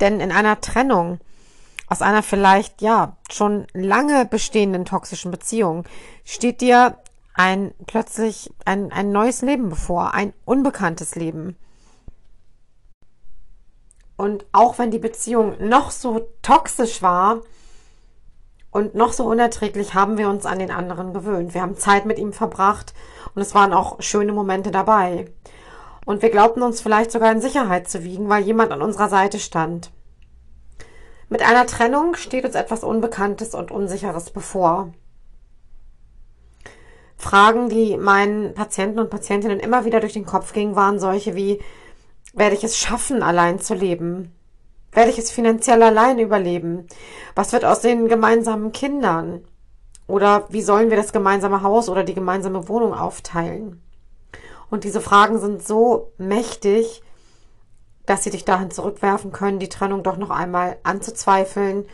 Denn 0.00 0.20
in 0.20 0.32
einer 0.32 0.60
Trennung 0.60 1.20
aus 1.88 2.02
einer 2.02 2.22
vielleicht, 2.22 2.80
ja, 2.80 3.16
schon 3.30 3.66
lange 3.74 4.24
bestehenden 4.24 4.84
toxischen 4.84 5.30
Beziehung 5.30 5.84
steht 6.24 6.60
dir 6.60 6.96
ein 7.34 7.74
plötzlich 7.86 8.52
ein, 8.64 8.92
ein 8.92 9.12
neues 9.12 9.42
Leben 9.42 9.68
bevor, 9.68 10.14
ein 10.14 10.32
unbekanntes 10.44 11.14
Leben. 11.14 11.56
Und 14.22 14.46
auch 14.52 14.78
wenn 14.78 14.92
die 14.92 15.00
Beziehung 15.00 15.56
noch 15.58 15.90
so 15.90 16.28
toxisch 16.42 17.02
war 17.02 17.40
und 18.70 18.94
noch 18.94 19.12
so 19.12 19.24
unerträglich, 19.24 19.94
haben 19.94 20.16
wir 20.16 20.28
uns 20.28 20.46
an 20.46 20.60
den 20.60 20.70
anderen 20.70 21.12
gewöhnt. 21.12 21.54
Wir 21.54 21.62
haben 21.62 21.76
Zeit 21.76 22.06
mit 22.06 22.20
ihm 22.20 22.32
verbracht 22.32 22.94
und 23.34 23.42
es 23.42 23.52
waren 23.52 23.72
auch 23.72 24.00
schöne 24.00 24.32
Momente 24.32 24.70
dabei. 24.70 25.24
Und 26.06 26.22
wir 26.22 26.30
glaubten 26.30 26.62
uns 26.62 26.80
vielleicht 26.80 27.10
sogar 27.10 27.32
in 27.32 27.40
Sicherheit 27.40 27.88
zu 27.88 28.04
wiegen, 28.04 28.28
weil 28.28 28.44
jemand 28.44 28.70
an 28.70 28.80
unserer 28.80 29.08
Seite 29.08 29.40
stand. 29.40 29.90
Mit 31.28 31.42
einer 31.42 31.66
Trennung 31.66 32.14
steht 32.14 32.44
uns 32.44 32.54
etwas 32.54 32.84
Unbekanntes 32.84 33.56
und 33.56 33.72
Unsicheres 33.72 34.30
bevor. 34.30 34.92
Fragen, 37.16 37.68
die 37.68 37.96
meinen 37.96 38.54
Patienten 38.54 39.00
und 39.00 39.10
Patientinnen 39.10 39.58
immer 39.58 39.84
wieder 39.84 39.98
durch 39.98 40.12
den 40.12 40.26
Kopf 40.26 40.52
gingen, 40.52 40.76
waren 40.76 41.00
solche 41.00 41.34
wie, 41.34 41.60
werde 42.32 42.56
ich 42.56 42.64
es 42.64 42.78
schaffen, 42.78 43.22
allein 43.22 43.60
zu 43.60 43.74
leben? 43.74 44.32
Werde 44.92 45.10
ich 45.10 45.18
es 45.18 45.30
finanziell 45.30 45.82
allein 45.82 46.18
überleben? 46.18 46.86
Was 47.34 47.52
wird 47.52 47.64
aus 47.64 47.80
den 47.80 48.08
gemeinsamen 48.08 48.72
Kindern? 48.72 49.44
Oder 50.06 50.46
wie 50.50 50.62
sollen 50.62 50.90
wir 50.90 50.96
das 50.96 51.12
gemeinsame 51.12 51.62
Haus 51.62 51.88
oder 51.88 52.04
die 52.04 52.14
gemeinsame 52.14 52.68
Wohnung 52.68 52.92
aufteilen? 52.92 53.82
Und 54.70 54.84
diese 54.84 55.00
Fragen 55.00 55.38
sind 55.38 55.66
so 55.66 56.12
mächtig, 56.18 57.02
dass 58.06 58.24
sie 58.24 58.30
dich 58.30 58.44
dahin 58.44 58.70
zurückwerfen 58.70 59.32
können, 59.32 59.58
die 59.58 59.68
Trennung 59.68 60.02
doch 60.02 60.16
noch 60.16 60.30
einmal 60.30 60.78
anzuzweifeln 60.82 61.86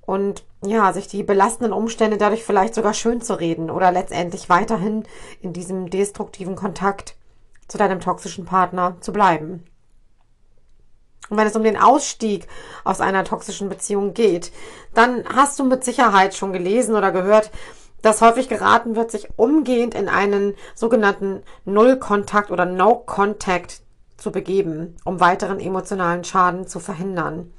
und 0.00 0.44
ja, 0.64 0.92
sich 0.92 1.08
die 1.08 1.22
belastenden 1.22 1.72
Umstände 1.72 2.16
dadurch 2.16 2.44
vielleicht 2.44 2.74
sogar 2.74 2.94
schön 2.94 3.20
zu 3.20 3.38
reden 3.38 3.70
oder 3.70 3.92
letztendlich 3.92 4.48
weiterhin 4.48 5.04
in 5.42 5.52
diesem 5.52 5.90
destruktiven 5.90 6.56
Kontakt 6.56 7.15
zu 7.68 7.78
deinem 7.78 8.00
toxischen 8.00 8.44
Partner 8.44 8.96
zu 9.00 9.12
bleiben. 9.12 9.64
Und 11.28 11.36
wenn 11.36 11.46
es 11.46 11.56
um 11.56 11.64
den 11.64 11.76
Ausstieg 11.76 12.46
aus 12.84 13.00
einer 13.00 13.24
toxischen 13.24 13.68
Beziehung 13.68 14.14
geht, 14.14 14.52
dann 14.94 15.24
hast 15.34 15.58
du 15.58 15.64
mit 15.64 15.84
Sicherheit 15.84 16.34
schon 16.34 16.52
gelesen 16.52 16.94
oder 16.94 17.10
gehört, 17.10 17.50
dass 18.02 18.20
häufig 18.20 18.48
geraten 18.48 18.94
wird, 18.94 19.10
sich 19.10 19.28
umgehend 19.36 19.94
in 19.94 20.08
einen 20.08 20.54
sogenannten 20.74 21.42
Null-Kontakt 21.64 22.50
oder 22.50 22.64
No-Contact 22.64 23.80
zu 24.16 24.30
begeben, 24.30 24.96
um 25.04 25.18
weiteren 25.18 25.58
emotionalen 25.58 26.22
Schaden 26.22 26.66
zu 26.66 26.78
verhindern. 26.78 27.52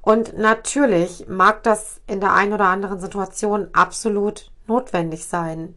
Und 0.00 0.36
natürlich 0.36 1.26
mag 1.28 1.62
das 1.62 2.00
in 2.06 2.20
der 2.20 2.32
einen 2.32 2.54
oder 2.54 2.66
anderen 2.66 3.00
Situation 3.00 3.68
absolut 3.72 4.50
notwendig 4.66 5.26
sein. 5.26 5.74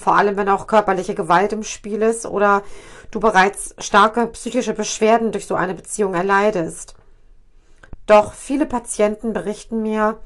Vor 0.00 0.16
allem, 0.16 0.38
wenn 0.38 0.48
auch 0.48 0.66
körperliche 0.66 1.14
Gewalt 1.14 1.52
im 1.52 1.62
Spiel 1.62 2.00
ist 2.00 2.24
oder 2.24 2.62
du 3.10 3.20
bereits 3.20 3.74
starke 3.76 4.28
psychische 4.28 4.72
Beschwerden 4.72 5.30
durch 5.30 5.46
so 5.46 5.56
eine 5.56 5.74
Beziehung 5.74 6.14
erleidest. 6.14 6.94
Doch 8.06 8.32
viele 8.32 8.64
Patienten 8.64 9.34
berichten 9.34 9.82
mir, 9.82 10.18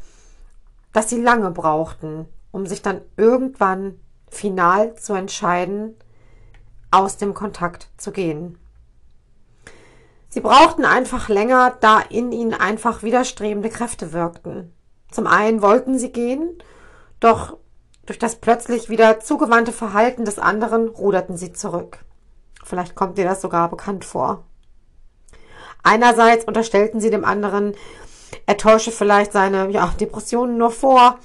dass 0.92 1.10
sie 1.10 1.20
lange 1.20 1.50
brauchten, 1.50 2.28
um 2.52 2.66
sich 2.66 2.82
dann 2.82 3.00
irgendwann 3.16 3.98
final 4.28 4.94
zu 4.94 5.12
entscheiden, 5.14 5.96
aus 6.92 7.16
dem 7.16 7.34
Kontakt 7.34 7.88
zu 7.96 8.12
gehen. 8.12 8.60
Sie 10.28 10.40
brauchten 10.40 10.84
einfach 10.84 11.28
länger, 11.28 11.76
da 11.80 11.98
in 11.98 12.30
ihnen 12.30 12.54
einfach 12.54 13.02
widerstrebende 13.02 13.70
Kräfte 13.70 14.12
wirkten. 14.12 14.72
Zum 15.10 15.26
einen 15.26 15.62
wollten 15.62 15.98
sie 15.98 16.12
gehen, 16.12 16.62
doch 17.18 17.58
durch 18.07 18.19
das 18.19 18.37
plötzlich 18.37 18.88
wieder 18.88 19.21
zugewandte 19.21 19.73
Verhalten 19.73 20.25
des 20.25 20.38
anderen 20.38 20.88
ruderten 20.88 21.37
sie 21.37 21.53
zurück. 21.53 21.99
Vielleicht 22.64 22.95
kommt 22.95 23.19
dir 23.19 23.25
das 23.25 23.40
sogar 23.40 23.69
bekannt 23.69 24.05
vor. 24.05 24.45
Einerseits 25.83 26.45
unterstellten 26.45 27.01
sie 27.01 27.11
dem 27.11 27.25
anderen, 27.25 27.75
er 28.47 28.57
täusche 28.57 28.90
vielleicht 28.90 29.33
seine 29.33 29.71
ja, 29.71 29.93
Depressionen 30.01 30.57
nur 30.57 30.71
vor, 30.71 31.19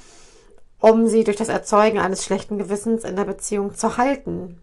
um 0.80 1.08
sie 1.08 1.24
durch 1.24 1.38
das 1.38 1.50
Erzeugen 1.50 2.00
eines 2.00 2.24
schlechten 2.24 2.58
Gewissens 2.58 3.04
in 3.04 3.16
der 3.16 3.26
Beziehung 3.26 3.76
zu 3.76 3.98
halten. 3.98 4.62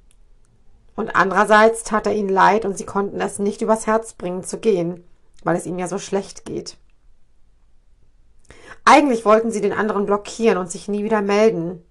Und 0.94 1.14
andererseits 1.14 1.82
tat 1.84 2.06
er 2.06 2.14
ihnen 2.14 2.30
leid 2.30 2.64
und 2.64 2.78
sie 2.78 2.86
konnten 2.86 3.20
es 3.20 3.38
nicht 3.38 3.60
übers 3.60 3.86
Herz 3.86 4.14
bringen 4.14 4.44
zu 4.44 4.58
gehen, 4.58 5.04
weil 5.44 5.56
es 5.56 5.66
ihm 5.66 5.78
ja 5.78 5.88
so 5.88 5.98
schlecht 5.98 6.44
geht. 6.46 6.78
Eigentlich 8.84 9.24
wollten 9.24 9.50
sie 9.50 9.60
den 9.60 9.72
anderen 9.72 10.06
blockieren 10.06 10.58
und 10.58 10.70
sich 10.70 10.88
nie 10.88 11.04
wieder 11.04 11.20
melden. 11.20 11.82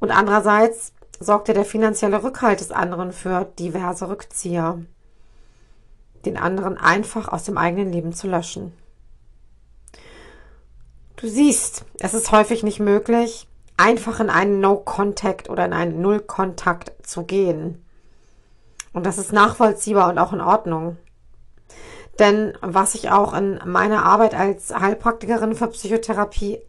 Und 0.00 0.10
andererseits 0.10 0.92
sorgte 1.20 1.54
der 1.54 1.64
finanzielle 1.64 2.22
Rückhalt 2.22 2.60
des 2.60 2.70
anderen 2.70 3.12
für 3.12 3.44
diverse 3.58 4.08
Rückzieher, 4.08 4.80
den 6.24 6.36
anderen 6.36 6.78
einfach 6.78 7.28
aus 7.28 7.44
dem 7.44 7.58
eigenen 7.58 7.92
Leben 7.92 8.12
zu 8.12 8.28
löschen. 8.28 8.72
Du 11.16 11.26
siehst, 11.28 11.84
es 11.98 12.14
ist 12.14 12.30
häufig 12.30 12.62
nicht 12.62 12.78
möglich, 12.78 13.48
einfach 13.76 14.20
in 14.20 14.30
einen 14.30 14.60
No-Contact 14.60 15.50
oder 15.50 15.64
in 15.64 15.72
einen 15.72 16.00
Null-Kontakt 16.00 17.06
zu 17.06 17.24
gehen. 17.24 17.84
Und 18.92 19.04
das 19.04 19.18
ist 19.18 19.32
nachvollziehbar 19.32 20.10
und 20.10 20.18
auch 20.18 20.32
in 20.32 20.40
Ordnung. 20.40 20.96
Denn 22.18 22.56
was 22.60 22.94
ich 22.94 23.10
auch 23.10 23.34
in 23.34 23.60
meiner 23.64 24.04
Arbeit 24.04 24.34
als 24.34 24.74
Heilpraktikerin 24.74 25.54
für 25.54 25.68
Psychotherapie 25.68 26.60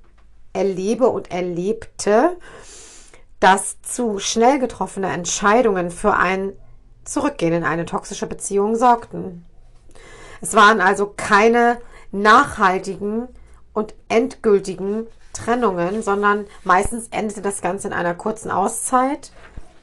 erlebe 0.53 1.07
und 1.09 1.31
erlebte, 1.31 2.37
dass 3.39 3.81
zu 3.81 4.19
schnell 4.19 4.59
getroffene 4.59 5.11
Entscheidungen 5.11 5.91
für 5.91 6.13
ein 6.13 6.53
Zurückgehen 7.05 7.53
in 7.53 7.63
eine 7.63 7.85
toxische 7.85 8.27
Beziehung 8.27 8.75
sorgten. 8.75 9.45
Es 10.41 10.53
waren 10.53 10.81
also 10.81 11.13
keine 11.15 11.81
nachhaltigen 12.11 13.27
und 13.73 13.93
endgültigen 14.09 15.07
Trennungen, 15.33 16.01
sondern 16.03 16.45
meistens 16.63 17.07
endete 17.11 17.41
das 17.41 17.61
Ganze 17.61 17.87
in 17.87 17.93
einer 17.93 18.13
kurzen 18.13 18.51
Auszeit, 18.51 19.31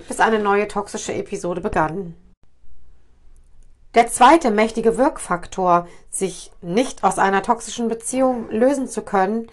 bis 0.06 0.20
eine 0.20 0.38
neue 0.38 0.68
toxische 0.68 1.14
Episode 1.14 1.60
begann. 1.60 2.14
Der 3.94 4.08
zweite 4.08 4.50
mächtige 4.50 4.98
Wirkfaktor, 4.98 5.88
sich 6.10 6.52
nicht 6.60 7.02
aus 7.02 7.18
einer 7.18 7.42
toxischen 7.42 7.88
Beziehung 7.88 8.50
lösen 8.50 8.88
zu 8.88 9.02
können, 9.02 9.48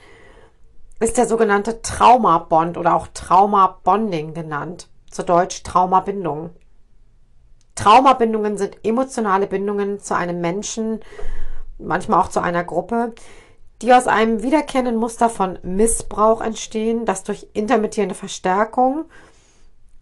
ist 1.04 1.18
der 1.18 1.28
sogenannte 1.28 1.82
Traumabond 1.82 2.78
oder 2.78 2.96
auch 2.96 3.08
Traumabonding 3.14 4.34
genannt, 4.34 4.88
zu 5.12 5.24
Deutsch 5.24 5.62
Traumabindung. 5.64 6.52
Traumabindungen 7.76 8.58
sind 8.58 8.78
emotionale 8.84 9.48
Bindungen 9.48 10.00
zu 10.00 10.16
einem 10.16 10.40
Menschen, 10.40 11.02
manchmal 11.78 12.22
auch 12.22 12.30
zu 12.30 12.40
einer 12.40 12.64
Gruppe, 12.64 13.14
die 13.82 13.94
aus 13.94 14.08
einem 14.08 14.44
wiederkehrenden 14.44 14.96
Muster 14.96 15.30
von 15.30 15.60
Missbrauch 15.62 16.40
entstehen, 16.40 17.06
das 17.06 17.24
durch 17.24 17.48
intermittierende 17.54 18.16
Verstärkung, 18.16 19.06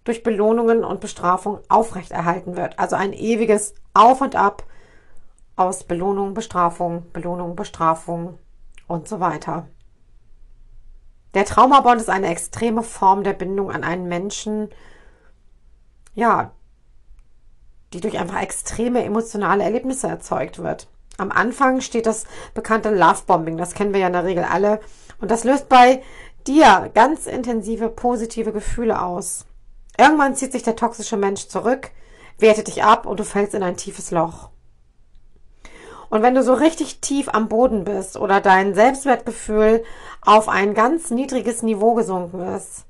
durch 0.04 0.22
Belohnungen 0.22 0.84
und 0.84 1.00
Bestrafung 1.00 1.60
aufrechterhalten 1.68 2.56
wird. 2.56 2.78
Also 2.78 2.96
ein 2.96 3.14
ewiges 3.14 3.74
Auf 3.94 4.22
und 4.22 4.36
Ab 4.36 4.64
aus 5.56 5.84
Belohnung, 5.84 6.36
Bestrafung, 6.36 7.12
Belohnung, 7.12 7.56
Bestrafung 7.56 8.38
und 8.88 9.08
so 9.08 9.20
weiter. 9.20 9.68
Der 11.34 11.46
Traumabond 11.46 12.02
ist 12.02 12.10
eine 12.10 12.28
extreme 12.28 12.84
Form 12.84 13.24
der 13.24 13.34
Bindung 13.34 13.72
an 13.72 13.84
einen 13.84 14.08
Menschen, 14.08 14.70
ja, 16.14 16.52
die 17.94 18.02
durch 18.02 18.18
einfach 18.20 18.42
extreme 18.42 19.04
emotionale 19.04 19.64
Erlebnisse 19.64 20.08
erzeugt 20.08 20.60
wird. 20.60 20.88
Am 21.18 21.32
Anfang 21.32 21.82
steht 21.82 22.06
das 22.06 22.26
bekannte 22.54 22.90
Lovebombing, 22.90 23.58
das 23.58 23.74
kennen 23.74 23.94
wir 23.94 24.02
ja 24.02 24.08
in 24.08 24.14
der 24.14 24.26
Regel 24.26 24.44
alle. 24.44 24.80
Und 25.20 25.32
das 25.32 25.44
löst 25.44 25.70
bei 25.70 26.02
dir 26.48 26.90
ganz 26.94 27.28
intensive 27.28 27.90
positive 27.90 28.52
Gefühle 28.52 29.02
aus. 29.02 29.46
Irgendwann 29.98 30.36
zieht 30.36 30.52
sich 30.52 30.64
der 30.64 30.76
toxische 30.76 31.18
Mensch 31.18 31.48
zurück, 31.48 31.92
wertet 32.40 32.68
dich 32.68 32.84
ab 32.84 33.06
und 33.06 33.20
du 33.20 33.24
fällst 33.24 33.54
in 33.54 33.64
ein 33.64 33.78
tiefes 33.78 34.12
Loch. 34.12 34.50
Und 36.10 36.24
wenn 36.24 36.36
du 36.36 36.44
so 36.44 36.54
richtig 36.54 37.00
tief 37.00 37.30
am 37.30 37.48
Boden 37.48 37.86
bist 37.86 38.18
oder 38.18 38.42
dein 38.42 38.74
Selbstwertgefühl 38.74 39.84
auf 40.22 40.48
ein 40.50 40.74
ganz 40.74 41.10
niedriges 41.12 41.64
Niveau 41.64 41.94
gesunken 41.94 42.42
ist, 42.42 42.86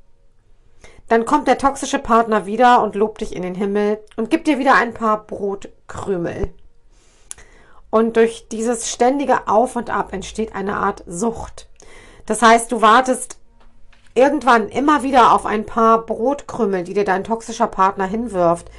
dann 1.07 1.25
kommt 1.25 1.47
der 1.47 1.57
toxische 1.57 1.99
Partner 1.99 2.45
wieder 2.45 2.81
und 2.81 2.95
lobt 2.95 3.21
dich 3.21 3.35
in 3.35 3.41
den 3.41 3.55
Himmel 3.55 3.99
und 4.15 4.29
gibt 4.29 4.47
dir 4.47 4.59
wieder 4.59 4.75
ein 4.75 4.93
paar 4.93 5.25
Brotkrümel. 5.25 6.53
Und 7.89 8.15
durch 8.15 8.47
dieses 8.49 8.89
ständige 8.89 9.49
Auf 9.49 9.75
und 9.75 9.89
Ab 9.89 10.13
entsteht 10.13 10.55
eine 10.55 10.77
Art 10.77 11.03
Sucht. 11.05 11.67
Das 12.25 12.41
heißt, 12.41 12.71
du 12.71 12.81
wartest 12.81 13.37
irgendwann 14.13 14.69
immer 14.69 15.03
wieder 15.03 15.33
auf 15.33 15.45
ein 15.45 15.65
paar 15.65 16.05
Brotkrümel, 16.05 16.83
die 16.83 16.93
dir 16.93 17.03
dein 17.03 17.25
toxischer 17.25 17.67
Partner 17.67 18.05
hinwirft. 18.05 18.71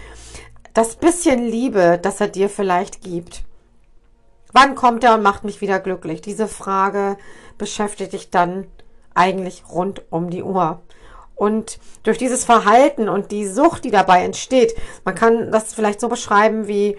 Das 0.72 0.96
bisschen 0.96 1.46
Liebe, 1.46 1.98
das 2.00 2.20
er 2.20 2.28
dir 2.28 2.48
vielleicht 2.48 3.02
gibt. 3.02 3.44
Wann 4.52 4.74
kommt 4.74 5.02
er 5.02 5.14
und 5.14 5.22
macht 5.22 5.44
mich 5.44 5.60
wieder 5.60 5.80
glücklich? 5.80 6.20
Diese 6.20 6.46
Frage 6.46 7.16
beschäftigt 7.58 8.12
dich 8.12 8.30
dann 8.30 8.66
eigentlich 9.14 9.64
rund 9.70 10.02
um 10.10 10.30
die 10.30 10.42
Uhr. 10.42 10.80
Und 11.34 11.78
durch 12.02 12.18
dieses 12.18 12.44
Verhalten 12.44 13.08
und 13.08 13.30
die 13.30 13.46
Sucht, 13.46 13.84
die 13.84 13.90
dabei 13.90 14.24
entsteht, 14.24 14.74
man 15.04 15.14
kann 15.14 15.50
das 15.50 15.74
vielleicht 15.74 16.00
so 16.00 16.08
beschreiben 16.08 16.68
wie, 16.68 16.98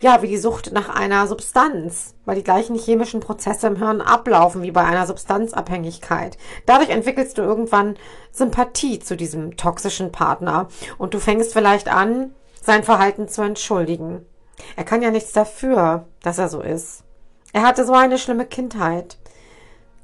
ja, 0.00 0.22
wie 0.22 0.28
die 0.28 0.38
Sucht 0.38 0.72
nach 0.72 0.88
einer 0.88 1.26
Substanz, 1.26 2.14
weil 2.24 2.36
die 2.36 2.44
gleichen 2.44 2.76
chemischen 2.76 3.20
Prozesse 3.20 3.66
im 3.66 3.76
Hirn 3.76 4.00
ablaufen 4.00 4.62
wie 4.62 4.70
bei 4.70 4.84
einer 4.84 5.06
Substanzabhängigkeit. 5.06 6.36
Dadurch 6.66 6.90
entwickelst 6.90 7.38
du 7.38 7.42
irgendwann 7.42 7.96
Sympathie 8.30 8.98
zu 8.98 9.16
diesem 9.16 9.56
toxischen 9.56 10.12
Partner 10.12 10.68
und 10.98 11.14
du 11.14 11.20
fängst 11.20 11.52
vielleicht 11.52 11.88
an, 11.88 12.34
sein 12.62 12.84
Verhalten 12.84 13.28
zu 13.28 13.42
entschuldigen. 13.42 14.26
Er 14.76 14.84
kann 14.84 15.02
ja 15.02 15.10
nichts 15.10 15.32
dafür, 15.32 16.06
dass 16.22 16.38
er 16.38 16.48
so 16.48 16.60
ist. 16.60 17.04
Er 17.52 17.62
hatte 17.62 17.84
so 17.84 17.92
eine 17.92 18.18
schlimme 18.18 18.46
Kindheit. 18.46 19.18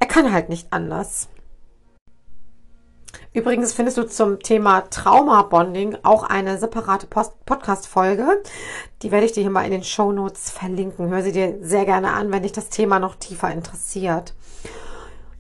Er 0.01 0.07
kann 0.07 0.33
halt 0.33 0.49
nicht 0.49 0.73
anders. 0.73 1.29
Übrigens 3.33 3.73
findest 3.73 3.99
du 3.99 4.07
zum 4.07 4.41
Thema 4.41 4.83
Trauma-Bonding 4.83 5.99
auch 6.03 6.23
eine 6.23 6.59
separate 6.59 7.07
Podcast-Folge. 7.07 8.43
Die 9.03 9.13
werde 9.13 9.27
ich 9.27 9.33
dir 9.33 9.43
hier 9.43 9.51
mal 9.51 9.65
in 9.65 9.71
den 9.71 9.85
Show 9.85 10.13
Notes 10.13 10.51
verlinken. 10.51 11.09
Hör 11.09 11.23
sie 11.23 11.33
dir 11.33 11.59
sehr 11.61 11.85
gerne 11.85 12.13
an, 12.13 12.33
wenn 12.33 12.43
dich 12.43 12.53
das 12.53 12.69
Thema 12.69 12.99
noch 12.99 13.17
tiefer 13.17 13.51
interessiert. 13.51 14.35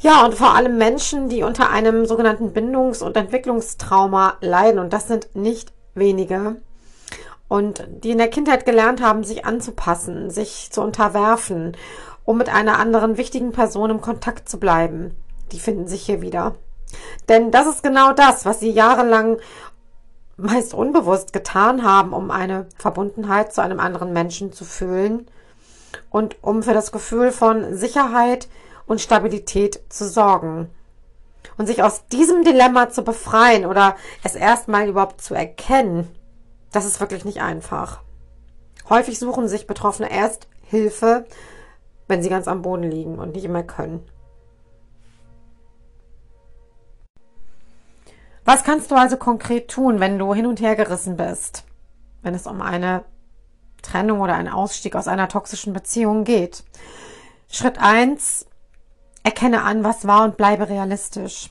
Ja, 0.00 0.24
und 0.24 0.34
vor 0.34 0.54
allem 0.54 0.78
Menschen, 0.78 1.28
die 1.28 1.42
unter 1.42 1.70
einem 1.70 2.06
sogenannten 2.06 2.52
Bindungs- 2.52 3.02
und 3.02 3.16
Entwicklungstrauma 3.16 4.36
leiden, 4.40 4.78
und 4.78 4.92
das 4.92 5.08
sind 5.08 5.34
nicht 5.34 5.72
wenige, 5.94 6.56
und 7.48 7.86
die 7.88 8.10
in 8.10 8.18
der 8.18 8.28
Kindheit 8.28 8.66
gelernt 8.66 9.02
haben, 9.02 9.24
sich 9.24 9.44
anzupassen, 9.46 10.30
sich 10.30 10.68
zu 10.70 10.82
unterwerfen, 10.82 11.76
um 12.24 12.38
mit 12.38 12.48
einer 12.48 12.78
anderen 12.78 13.16
wichtigen 13.16 13.52
Person 13.52 13.90
im 13.90 14.00
Kontakt 14.00 14.48
zu 14.48 14.60
bleiben. 14.60 15.16
Die 15.52 15.60
finden 15.60 15.88
sich 15.88 16.02
hier 16.02 16.20
wieder. 16.20 16.56
Denn 17.28 17.50
das 17.50 17.66
ist 17.66 17.82
genau 17.82 18.12
das, 18.12 18.44
was 18.44 18.60
sie 18.60 18.70
jahrelang 18.70 19.38
meist 20.36 20.72
unbewusst 20.74 21.32
getan 21.32 21.84
haben, 21.84 22.12
um 22.12 22.30
eine 22.30 22.66
Verbundenheit 22.76 23.52
zu 23.52 23.62
einem 23.62 23.80
anderen 23.80 24.12
Menschen 24.12 24.52
zu 24.52 24.64
fühlen. 24.64 25.26
und 26.10 26.36
um 26.42 26.62
für 26.62 26.74
das 26.74 26.92
Gefühl 26.92 27.32
von 27.32 27.74
Sicherheit 27.74 28.48
und 28.86 29.00
Stabilität 29.00 29.80
zu 29.88 30.08
sorgen. 30.08 30.70
Und 31.56 31.66
sich 31.66 31.82
aus 31.82 32.06
diesem 32.08 32.44
Dilemma 32.44 32.90
zu 32.90 33.02
befreien 33.02 33.66
oder 33.66 33.96
es 34.22 34.34
erstmal 34.34 34.88
überhaupt 34.88 35.20
zu 35.20 35.34
erkennen, 35.34 36.08
das 36.72 36.84
ist 36.84 37.00
wirklich 37.00 37.24
nicht 37.24 37.40
einfach. 37.40 38.02
Häufig 38.88 39.18
suchen 39.18 39.48
sich 39.48 39.66
Betroffene 39.66 40.10
erst 40.10 40.48
Hilfe, 40.62 41.26
wenn 42.06 42.22
sie 42.22 42.28
ganz 42.28 42.48
am 42.48 42.62
Boden 42.62 42.84
liegen 42.84 43.18
und 43.18 43.34
nicht 43.34 43.48
mehr 43.48 43.64
können. 43.64 44.06
Was 48.44 48.64
kannst 48.64 48.90
du 48.90 48.94
also 48.94 49.18
konkret 49.18 49.68
tun, 49.70 50.00
wenn 50.00 50.18
du 50.18 50.32
hin 50.32 50.46
und 50.46 50.60
her 50.60 50.74
gerissen 50.74 51.18
bist, 51.18 51.64
wenn 52.22 52.34
es 52.34 52.46
um 52.46 52.62
eine 52.62 53.04
Trennung 53.82 54.20
oder 54.20 54.34
einen 54.34 54.48
Ausstieg 54.48 54.96
aus 54.96 55.06
einer 55.06 55.28
toxischen 55.28 55.74
Beziehung 55.74 56.24
geht? 56.24 56.64
Schritt 57.50 57.78
eins: 57.78 58.46
Erkenne 59.22 59.62
an, 59.62 59.84
was 59.84 60.06
war 60.06 60.24
und 60.24 60.38
bleibe 60.38 60.70
realistisch. 60.70 61.50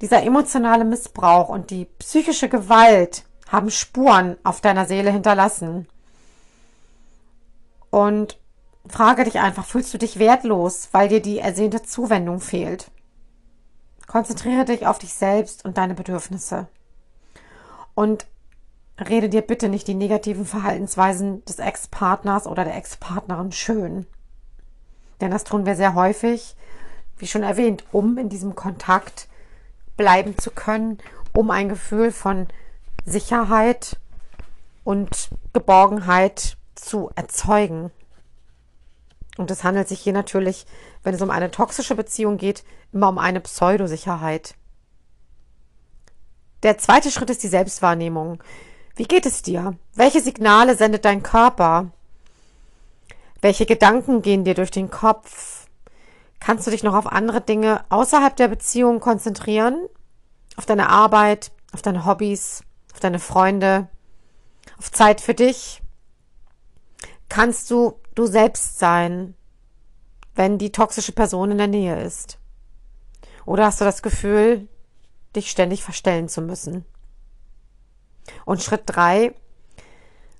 Dieser 0.00 0.22
emotionale 0.22 0.84
Missbrauch 0.84 1.50
und 1.50 1.70
die 1.70 1.84
psychische 1.84 2.48
Gewalt 2.48 3.24
haben 3.52 3.70
Spuren 3.70 4.36
auf 4.42 4.62
deiner 4.62 4.86
Seele 4.86 5.12
hinterlassen. 5.12 5.86
Und 7.90 8.38
frage 8.88 9.24
dich 9.24 9.38
einfach, 9.38 9.66
fühlst 9.66 9.92
du 9.92 9.98
dich 9.98 10.18
wertlos, 10.18 10.88
weil 10.92 11.08
dir 11.08 11.20
die 11.20 11.38
ersehnte 11.38 11.82
Zuwendung 11.82 12.40
fehlt? 12.40 12.90
Konzentriere 14.06 14.64
dich 14.64 14.86
auf 14.86 14.98
dich 14.98 15.12
selbst 15.12 15.66
und 15.66 15.76
deine 15.76 15.94
Bedürfnisse. 15.94 16.66
Und 17.94 18.26
rede 18.98 19.28
dir 19.28 19.42
bitte 19.42 19.68
nicht 19.68 19.86
die 19.86 19.94
negativen 19.94 20.46
Verhaltensweisen 20.46 21.44
des 21.44 21.58
Ex-Partners 21.58 22.46
oder 22.46 22.64
der 22.64 22.76
Ex-Partnerin 22.76 23.52
schön. 23.52 24.06
Denn 25.20 25.30
das 25.30 25.44
tun 25.44 25.66
wir 25.66 25.76
sehr 25.76 25.94
häufig, 25.94 26.56
wie 27.18 27.26
schon 27.26 27.42
erwähnt, 27.42 27.84
um 27.92 28.16
in 28.16 28.30
diesem 28.30 28.54
Kontakt 28.54 29.28
bleiben 29.98 30.38
zu 30.38 30.50
können, 30.50 30.98
um 31.34 31.50
ein 31.50 31.68
Gefühl 31.68 32.10
von 32.12 32.48
Sicherheit 33.04 33.96
und 34.84 35.30
Geborgenheit 35.52 36.56
zu 36.74 37.10
erzeugen. 37.14 37.90
Und 39.38 39.50
es 39.50 39.64
handelt 39.64 39.88
sich 39.88 40.00
hier 40.00 40.12
natürlich, 40.12 40.66
wenn 41.02 41.14
es 41.14 41.22
um 41.22 41.30
eine 41.30 41.50
toxische 41.50 41.94
Beziehung 41.94 42.36
geht, 42.36 42.64
immer 42.92 43.08
um 43.08 43.18
eine 43.18 43.40
Pseudosicherheit. 43.40 44.54
Der 46.62 46.78
zweite 46.78 47.10
Schritt 47.10 47.30
ist 47.30 47.42
die 47.42 47.48
Selbstwahrnehmung. 47.48 48.42
Wie 48.94 49.04
geht 49.04 49.26
es 49.26 49.42
dir? 49.42 49.76
Welche 49.94 50.20
Signale 50.20 50.76
sendet 50.76 51.04
dein 51.04 51.22
Körper? 51.22 51.90
Welche 53.40 53.66
Gedanken 53.66 54.22
gehen 54.22 54.44
dir 54.44 54.54
durch 54.54 54.70
den 54.70 54.90
Kopf? 54.90 55.66
Kannst 56.38 56.66
du 56.66 56.70
dich 56.70 56.82
noch 56.82 56.94
auf 56.94 57.06
andere 57.06 57.40
Dinge 57.40 57.84
außerhalb 57.88 58.36
der 58.36 58.48
Beziehung 58.48 59.00
konzentrieren? 59.00 59.88
Auf 60.56 60.66
deine 60.66 60.90
Arbeit, 60.90 61.50
auf 61.72 61.82
deine 61.82 62.04
Hobbys, 62.04 62.62
deine 63.04 63.18
Freunde, 63.18 63.88
auf 64.78 64.90
Zeit 64.90 65.20
für 65.20 65.34
dich? 65.34 65.82
Kannst 67.28 67.70
du 67.70 67.98
du 68.14 68.26
selbst 68.26 68.78
sein, 68.78 69.34
wenn 70.34 70.58
die 70.58 70.72
toxische 70.72 71.12
Person 71.12 71.50
in 71.50 71.58
der 71.58 71.66
Nähe 71.66 72.02
ist? 72.02 72.38
Oder 73.44 73.66
hast 73.66 73.80
du 73.80 73.84
das 73.84 74.02
Gefühl, 74.02 74.68
dich 75.34 75.50
ständig 75.50 75.82
verstellen 75.82 76.28
zu 76.28 76.42
müssen? 76.42 76.84
Und 78.44 78.62
Schritt 78.62 78.82
drei 78.86 79.34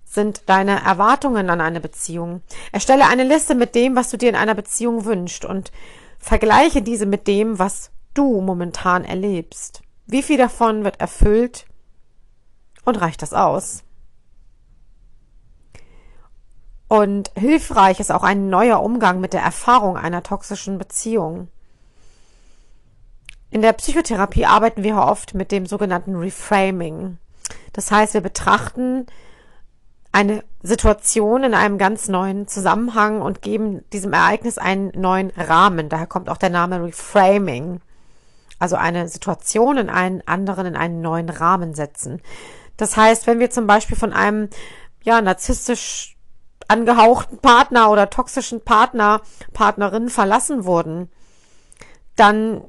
sind 0.05 0.49
deine 0.49 0.85
Erwartungen 0.85 1.49
an 1.51 1.61
eine 1.61 1.81
Beziehung. 1.81 2.43
Erstelle 2.71 3.07
eine 3.07 3.25
Liste 3.25 3.55
mit 3.55 3.75
dem, 3.75 3.97
was 3.97 4.11
du 4.11 4.19
dir 4.19 4.29
in 4.29 4.37
einer 4.37 4.55
Beziehung 4.55 5.05
wünschst 5.05 5.45
und 5.45 5.73
vergleiche 6.19 6.83
diese 6.83 7.07
mit 7.07 7.27
dem, 7.27 7.59
was 7.59 7.91
du 8.15 8.41
momentan 8.43 9.05
erlebst. 9.05 9.83
Wie 10.07 10.23
viel 10.23 10.37
davon 10.37 10.85
wird 10.85 11.01
erfüllt 11.01 11.67
und 12.85 13.01
reicht 13.01 13.23
das 13.23 13.33
aus? 13.33 13.85
Und 16.89 17.31
hilfreich 17.37 18.01
ist 18.01 18.13
auch 18.13 18.23
ein 18.23 18.51
neuer 18.51 18.83
Umgang 18.83 19.21
mit 19.21 19.33
der 19.33 19.41
Erfahrung 19.41 19.97
einer 19.97 20.23
toxischen 20.23 20.77
Beziehung. 20.77 21.49
In 23.51 23.63
der 23.63 23.73
Psychotherapie 23.73 24.47
arbeiten 24.47 24.83
wir 24.83 24.97
oft 24.97 25.35
mit 25.35 25.53
dem 25.53 25.67
sogenannten 25.67 26.17
Reframing. 26.17 27.19
Das 27.73 27.91
heißt, 27.91 28.15
wir 28.15 28.21
betrachten 28.21 29.07
eine 30.13 30.45
Situation 30.63 31.43
in 31.45 31.55
einem 31.55 31.79
ganz 31.79 32.09
neuen 32.09 32.47
Zusammenhang 32.47 33.23
und 33.23 33.41
geben 33.41 33.83
diesem 33.93 34.13
Ereignis 34.13 34.59
einen 34.59 34.93
neuen 34.95 35.31
Rahmen. 35.31 35.89
Daher 35.89 36.07
kommt 36.07 36.29
auch 36.29 36.37
der 36.37 36.51
Name 36.51 36.83
Reframing. 36.85 37.81
Also 38.59 38.77
eine 38.77 39.09
Situation 39.09 39.79
in 39.79 39.89
einen 39.91 40.23
anderen, 40.27 40.67
in 40.67 40.77
einen 40.77 41.01
neuen 41.01 41.31
Rahmen 41.31 41.75
setzen. 41.75 42.21
Das 42.83 42.97
heißt, 42.97 43.29
wenn 43.29 43.39
wir 43.39 43.49
zum 43.49 43.69
Beispiel 43.69 43.97
von 43.97 44.13
einem 44.13 44.51
ja, 45.05 45.23
narzisstisch 45.23 46.17
angehauchten 46.67 47.39
Partner 47.39 47.93
oder 47.93 48.11
toxischen 48.11 48.61
Partner, 48.61 49.21
Partnerin 49.53 50.09
verlassen 50.09 50.65
wurden, 50.65 51.09
dann 52.17 52.65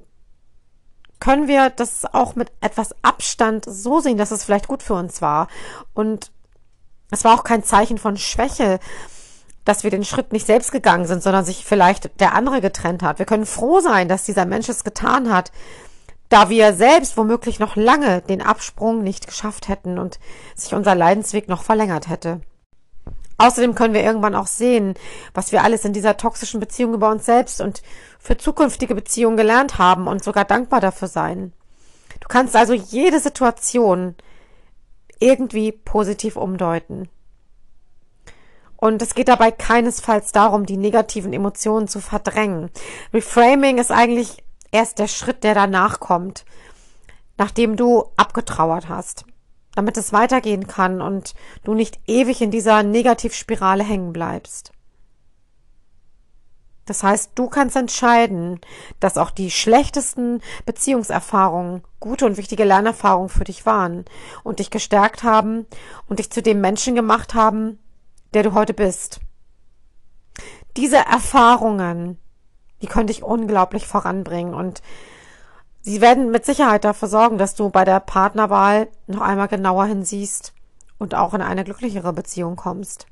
können 1.19 1.47
wir 1.47 1.71
das 1.71 2.05
auch 2.05 2.35
mit 2.35 2.51
etwas 2.61 2.93
Abstand 3.01 3.65
so 3.65 4.01
sehen, 4.01 4.19
dass 4.19 4.29
es 4.29 4.43
vielleicht 4.43 4.67
gut 4.67 4.83
für 4.83 4.93
uns 4.93 5.19
war. 5.23 5.47
Und 5.95 6.31
es 7.09 7.23
war 7.23 7.33
auch 7.33 7.43
kein 7.43 7.63
Zeichen 7.63 7.97
von 7.97 8.15
Schwäche, 8.15 8.79
dass 9.65 9.83
wir 9.83 9.89
den 9.89 10.05
Schritt 10.05 10.31
nicht 10.31 10.45
selbst 10.45 10.71
gegangen 10.71 11.07
sind, 11.07 11.23
sondern 11.23 11.43
sich 11.43 11.65
vielleicht 11.65 12.19
der 12.19 12.35
andere 12.35 12.61
getrennt 12.61 13.01
hat. 13.01 13.17
Wir 13.17 13.25
können 13.25 13.47
froh 13.47 13.79
sein, 13.79 14.09
dass 14.09 14.25
dieser 14.25 14.45
Mensch 14.45 14.69
es 14.69 14.83
getan 14.83 15.33
hat, 15.33 15.51
da 16.33 16.49
wir 16.49 16.73
selbst 16.73 17.15
womöglich 17.15 17.59
noch 17.59 17.75
lange 17.75 18.21
den 18.21 18.41
Absprung 18.41 19.03
nicht 19.03 19.27
geschafft 19.27 19.67
hätten 19.67 19.99
und 19.99 20.19
sich 20.55 20.73
unser 20.73 20.95
Leidensweg 20.95 21.47
noch 21.47 21.61
verlängert 21.61 22.09
hätte. 22.09 22.41
Außerdem 23.37 23.75
können 23.75 23.93
wir 23.93 24.01
irgendwann 24.01 24.33
auch 24.33 24.47
sehen, 24.47 24.95
was 25.35 25.51
wir 25.51 25.63
alles 25.63 25.85
in 25.85 25.93
dieser 25.93 26.17
toxischen 26.17 26.59
Beziehung 26.59 26.95
über 26.95 27.11
uns 27.11 27.25
selbst 27.25 27.61
und 27.61 27.83
für 28.17 28.35
zukünftige 28.35 28.95
Beziehungen 28.95 29.37
gelernt 29.37 29.77
haben 29.77 30.07
und 30.07 30.23
sogar 30.23 30.43
dankbar 30.43 30.81
dafür 30.81 31.07
sein. 31.07 31.53
Du 32.19 32.27
kannst 32.27 32.55
also 32.55 32.73
jede 32.73 33.19
Situation 33.19 34.15
irgendwie 35.19 35.71
positiv 35.71 36.35
umdeuten. 36.35 37.09
Und 38.77 39.03
es 39.03 39.13
geht 39.13 39.27
dabei 39.27 39.51
keinesfalls 39.51 40.31
darum, 40.31 40.65
die 40.65 40.77
negativen 40.77 41.31
Emotionen 41.31 41.87
zu 41.87 41.99
verdrängen. 41.99 42.71
Reframing 43.13 43.77
ist 43.77 43.91
eigentlich 43.91 44.43
erst 44.73 44.99
der 44.99 45.07
Schritt, 45.07 45.45
der 45.45 45.53
danach 45.53 46.01
kommt, 46.01 46.43
nachdem 47.37 47.77
du 47.77 48.03
abgetrauert 48.17 48.89
hast 48.89 49.25
damit 49.75 49.97
es 49.97 50.13
weitergehen 50.13 50.67
kann 50.67 51.01
und 51.01 51.33
du 51.63 51.73
nicht 51.73 51.99
ewig 52.07 52.41
in 52.41 52.51
dieser 52.51 52.83
Negativspirale 52.83 53.83
hängen 53.83 54.13
bleibst. 54.13 54.71
Das 56.85 57.01
heißt, 57.01 57.31
du 57.35 57.47
kannst 57.47 57.77
entscheiden, 57.77 58.59
dass 58.99 59.17
auch 59.17 59.31
die 59.31 59.51
schlechtesten 59.51 60.41
Beziehungserfahrungen 60.65 61.81
gute 62.01 62.25
und 62.25 62.35
wichtige 62.35 62.65
Lernerfahrungen 62.65 63.29
für 63.29 63.45
dich 63.45 63.65
waren 63.65 64.03
und 64.43 64.59
dich 64.59 64.69
gestärkt 64.69 65.23
haben 65.23 65.65
und 66.07 66.19
dich 66.19 66.29
zu 66.29 66.41
dem 66.41 66.59
Menschen 66.59 66.93
gemacht 66.93 67.33
haben, 67.35 67.79
der 68.33 68.43
du 68.43 68.53
heute 68.53 68.73
bist. 68.73 69.21
Diese 70.75 70.97
Erfahrungen, 70.97 72.19
die 72.83 72.87
können 72.87 73.07
dich 73.07 73.23
unglaublich 73.23 73.87
voranbringen 73.87 74.53
und 74.53 74.83
Sie 75.85 75.99
werden 75.99 76.31
mit 76.31 76.45
Sicherheit 76.45 76.85
dafür 76.85 77.09
sorgen, 77.09 77.37
dass 77.37 77.55
du 77.55 77.69
bei 77.69 77.83
der 77.83 77.99
Partnerwahl 77.99 78.87
noch 79.07 79.19
einmal 79.19 79.49
genauer 79.49 79.85
hinsiehst 79.85 80.53
und 80.97 81.13
auch 81.13 81.33
in 81.33 81.41
eine 81.41 81.65
glücklichere 81.65 82.13
Beziehung 82.13 82.55
kommst. 82.55 83.05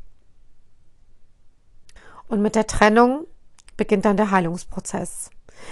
Und 2.29 2.41
mit 2.41 2.55
der 2.55 2.67
Trennung 2.67 3.27
beginnt 3.75 4.05
dann 4.05 4.15
der 4.15 4.31
Heilungsprozess. 4.31 5.31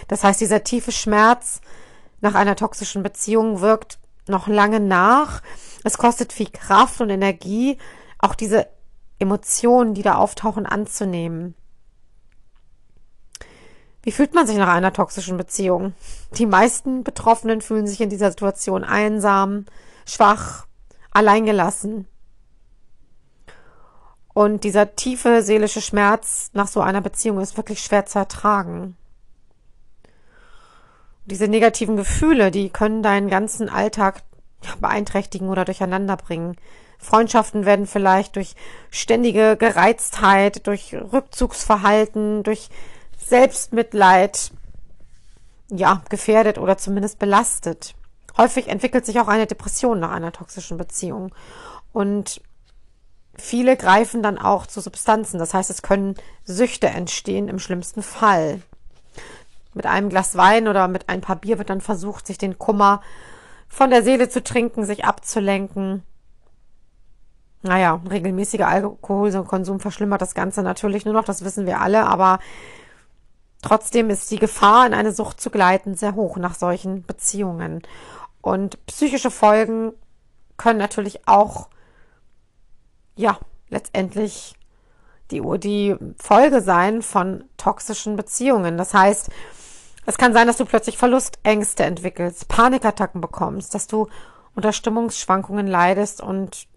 Das 0.10 0.26
heißt, 0.26 0.42
dieser 0.42 0.66
tiefe 0.66 0.92
Schmerz 0.92 1.62
nach 2.20 2.36
einer 2.36 2.58
toxischen 2.58 3.02
Beziehung 3.02 3.62
wirkt 3.62 3.98
noch 4.28 4.48
lange 4.48 4.82
nach. 4.82 5.42
Es 5.86 5.98
kostet 5.98 6.34
viel 6.34 6.50
Kraft 6.50 7.00
und 7.00 7.10
Energie, 7.10 7.78
auch 8.18 8.36
diese 8.36 8.68
Emotionen, 9.20 9.94
die 9.94 10.02
da 10.02 10.16
auftauchen, 10.16 10.66
anzunehmen. 10.66 11.56
Wie 14.10 14.12
fühlt 14.12 14.34
man 14.34 14.48
sich 14.48 14.58
nach 14.58 14.70
einer 14.70 14.92
toxischen 14.92 15.38
Beziehung? 15.38 15.94
Die 16.32 16.48
meisten 16.48 17.04
Betroffenen 17.04 17.62
fühlen 17.62 17.86
sich 17.86 18.02
in 18.02 18.10
dieser 18.10 18.32
Situation 18.32 18.84
einsam, 18.84 19.66
schwach, 20.04 20.66
alleingelassen. 21.12 22.08
Und 24.34 24.64
dieser 24.64 24.96
tiefe 24.96 25.44
seelische 25.44 25.82
Schmerz 25.82 26.50
nach 26.54 26.68
so 26.68 26.82
einer 26.82 27.02
Beziehung 27.02 27.40
ist 27.40 27.56
wirklich 27.56 27.82
schwer 27.82 28.08
zu 28.08 28.18
ertragen. 28.18 28.98
Diese 31.26 31.48
negativen 31.48 31.96
Gefühle, 31.96 32.50
die 32.50 32.72
können 32.72 33.04
deinen 33.04 33.30
ganzen 33.30 33.70
Alltag 33.70 34.24
beeinträchtigen 34.82 35.50
oder 35.50 35.66
durcheinander 35.66 36.18
bringen. 36.18 36.56
Freundschaften 36.98 37.68
werden 37.68 37.86
vielleicht 37.86 38.38
durch 38.38 38.56
ständige 38.90 39.56
Gereiztheit, 39.56 40.66
durch 40.66 40.96
Rückzugsverhalten, 40.96 42.42
durch 42.42 42.72
Selbstmitleid, 43.30 44.52
ja, 45.72 46.02
gefährdet 46.10 46.58
oder 46.58 46.78
zumindest 46.78 47.20
belastet. 47.20 47.96
Häufig 48.38 48.68
entwickelt 48.68 49.06
sich 49.06 49.20
auch 49.20 49.28
eine 49.28 49.48
Depression 49.48 50.00
nach 50.00 50.12
einer 50.12 50.32
toxischen 50.32 50.78
Beziehung. 50.78 51.34
Und 51.94 52.42
viele 53.36 53.78
greifen 53.78 54.24
dann 54.24 54.38
auch 54.38 54.66
zu 54.66 54.82
Substanzen. 54.82 55.40
Das 55.40 55.54
heißt, 55.54 55.70
es 55.70 55.82
können 55.82 56.16
Süchte 56.44 56.88
entstehen 56.88 57.48
im 57.48 57.60
schlimmsten 57.60 58.02
Fall. 58.02 58.62
Mit 59.74 59.86
einem 59.86 60.10
Glas 60.10 60.36
Wein 60.36 60.68
oder 60.68 60.88
mit 60.88 61.10
ein 61.10 61.22
paar 61.22 61.36
Bier 61.36 61.58
wird 61.58 61.70
dann 61.70 61.82
versucht, 61.82 62.28
sich 62.28 62.38
den 62.38 62.58
Kummer 62.58 63.02
von 63.68 63.92
der 63.92 64.04
Seele 64.04 64.30
zu 64.30 64.44
trinken, 64.44 64.86
sich 64.86 65.06
abzulenken. 65.06 66.04
Naja, 67.62 68.02
regelmäßiger 68.10 68.68
Alkoholkonsum 68.68 69.80
verschlimmert 69.80 70.22
das 70.22 70.34
Ganze 70.34 70.64
natürlich 70.64 71.06
nur 71.06 71.14
noch, 71.14 71.26
das 71.26 71.44
wissen 71.44 71.66
wir 71.66 71.82
alle, 71.82 72.08
aber 72.08 72.40
trotzdem 73.62 74.10
ist 74.10 74.32
die 74.32 74.40
Gefahr, 74.40 74.86
in 74.86 74.94
eine 74.94 75.12
Sucht 75.12 75.42
zu 75.42 75.50
gleiten, 75.50 75.96
sehr 75.96 76.16
hoch 76.16 76.38
nach 76.38 76.56
solchen 76.56 77.04
Beziehungen. 77.04 77.82
Und 78.42 78.86
psychische 78.86 79.32
Folgen 79.32 79.94
können 80.58 80.80
natürlich 80.80 81.28
auch, 81.28 81.70
ja, 83.16 83.38
letztendlich 83.70 84.56
die, 85.32 85.42
die 85.60 85.96
Folge 86.18 86.62
sein 86.62 87.02
von 87.02 87.44
toxischen 87.58 88.16
Beziehungen. 88.16 88.78
Das 88.78 88.94
heißt, 88.94 89.30
es 90.06 90.18
kann 90.18 90.34
sein, 90.34 90.48
dass 90.48 90.58
du 90.58 90.66
plötzlich 90.66 90.98
Verlustängste 90.98 91.84
entwickelst, 91.84 92.48
Panikattacken 92.48 93.22
bekommst, 93.22 93.76
dass 93.76 93.88
du 93.88 94.08
unter 94.56 94.74
Stimmungsschwankungen 94.74 95.68
leidest 95.68 96.22
und 96.22 96.68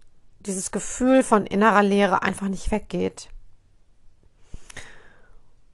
dieses 0.41 0.71
Gefühl 0.71 1.23
von 1.23 1.45
innerer 1.45 1.83
Leere 1.83 2.21
einfach 2.21 2.47
nicht 2.47 2.69
weggeht. 2.69 3.29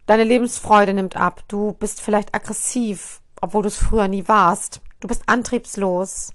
Deine 0.10 0.24
Lebensfreude 0.24 0.96
nimmt 0.96 1.18
ab. 1.18 1.44
Du 1.48 1.74
bist 1.74 2.02
vielleicht 2.02 2.34
aggressiv, 2.34 3.22
obwohl 3.42 3.62
du 3.62 3.68
es 3.68 3.78
früher 3.78 4.08
nie 4.08 4.28
warst. 4.28 4.82
Du 5.02 5.08
bist 5.08 5.22
antriebslos. 5.28 6.34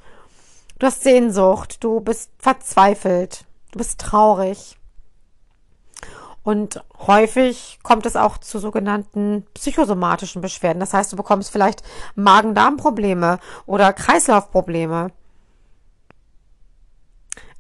Du 0.78 0.86
hast 0.86 1.02
Sehnsucht. 1.02 1.82
Du 1.82 1.98
bist 2.00 2.30
verzweifelt. 2.38 3.46
Du 3.72 3.78
bist 3.78 4.00
traurig. 4.00 4.78
Und 6.44 6.84
häufig 7.04 7.80
kommt 7.82 8.06
es 8.06 8.14
auch 8.14 8.38
zu 8.38 8.60
sogenannten 8.60 9.44
psychosomatischen 9.54 10.40
Beschwerden. 10.40 10.78
Das 10.78 10.94
heißt, 10.94 11.12
du 11.12 11.16
bekommst 11.16 11.50
vielleicht 11.50 11.82
Magen-Darm-Probleme 12.14 13.40
oder 13.66 13.92
Kreislaufprobleme. 13.92 15.10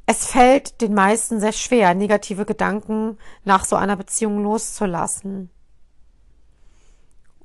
Es 0.06 0.26
fällt 0.26 0.80
den 0.80 0.94
meisten 0.94 1.40
sehr 1.40 1.50
schwer, 1.50 1.92
negative 1.94 2.44
Gedanken 2.44 3.18
nach 3.42 3.64
so 3.64 3.74
einer 3.74 3.96
Beziehung 3.96 4.44
loszulassen. 4.44 5.50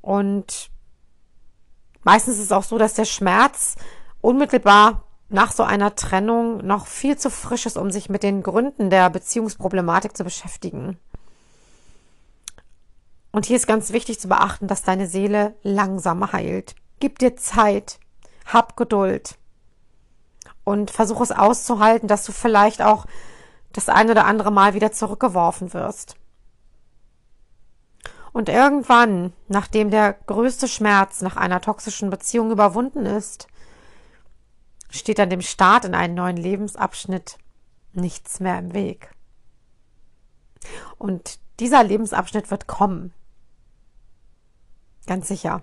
Und 0.10 0.72
meistens 2.02 2.38
ist 2.38 2.46
es 2.46 2.52
auch 2.52 2.64
so, 2.64 2.80
dass 2.80 2.96
der 2.96 3.06
Schmerz 3.06 3.76
unmittelbar 4.22 5.04
nach 5.30 5.52
so 5.52 5.62
einer 5.62 5.96
Trennung 5.96 6.66
noch 6.66 6.88
viel 6.88 7.16
zu 7.16 7.30
frisch 7.30 7.68
ist, 7.68 7.78
um 7.78 7.92
sich 7.92 8.10
mit 8.10 8.24
den 8.24 8.42
Gründen 8.42 8.90
der 8.90 9.12
Beziehungsproblematik 9.12 10.18
zu 10.18 10.24
beschäftigen. 10.24 10.98
Und 13.32 13.46
hier 13.46 13.56
ist 13.56 13.68
ganz 13.68 13.94
wichtig 13.94 14.20
zu 14.20 14.28
beachten, 14.28 14.66
dass 14.66 14.82
deine 14.82 15.06
Seele 15.06 15.54
langsam 15.62 16.32
heilt. 16.32 16.74
Gib 17.00 17.20
dir 17.20 17.36
Zeit, 17.36 18.00
hab 18.48 18.78
Geduld 18.78 19.38
und 20.64 20.90
versuch 20.90 21.22
es 21.22 21.32
auszuhalten, 21.32 22.08
dass 22.08 22.26
du 22.26 22.32
vielleicht 22.32 22.82
auch 22.82 23.06
das 23.74 23.90
ein 23.90 24.10
oder 24.10 24.26
andere 24.26 24.52
Mal 24.52 24.74
wieder 24.74 24.92
zurückgeworfen 24.92 25.72
wirst. 25.76 26.16
Und 28.40 28.48
irgendwann, 28.48 29.34
nachdem 29.50 29.92
der 29.92 30.14
größte 30.14 30.70
Schmerz 30.70 31.20
nach 31.20 31.36
einer 31.36 31.60
toxischen 31.60 32.10
Beziehung 32.10 32.52
überwunden 32.52 33.06
ist, 33.06 33.48
steht 34.90 35.20
an 35.20 35.30
dem 35.30 35.42
Start 35.42 35.84
in 35.84 35.94
einen 35.94 36.14
neuen 36.14 36.38
Lebensabschnitt 36.38 37.38
nichts 37.92 38.40
mehr 38.40 38.58
im 38.58 38.74
Weg. 38.74 39.12
Und 40.98 41.40
dieser 41.60 41.84
Lebensabschnitt 41.84 42.50
wird 42.50 42.66
kommen. 42.66 43.14
Ganz 45.06 45.28
sicher. 45.28 45.62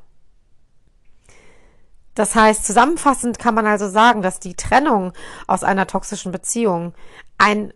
Das 2.15 2.35
heißt, 2.35 2.67
zusammenfassend 2.67 3.39
kann 3.39 3.55
man 3.55 3.65
also 3.65 3.89
sagen, 3.89 4.21
dass 4.21 4.39
die 4.39 4.55
Trennung 4.55 5.15
aus 5.47 5.65
einer 5.65 5.87
toxischen 5.87 6.31
Beziehung 6.31 6.93
ein 7.39 7.73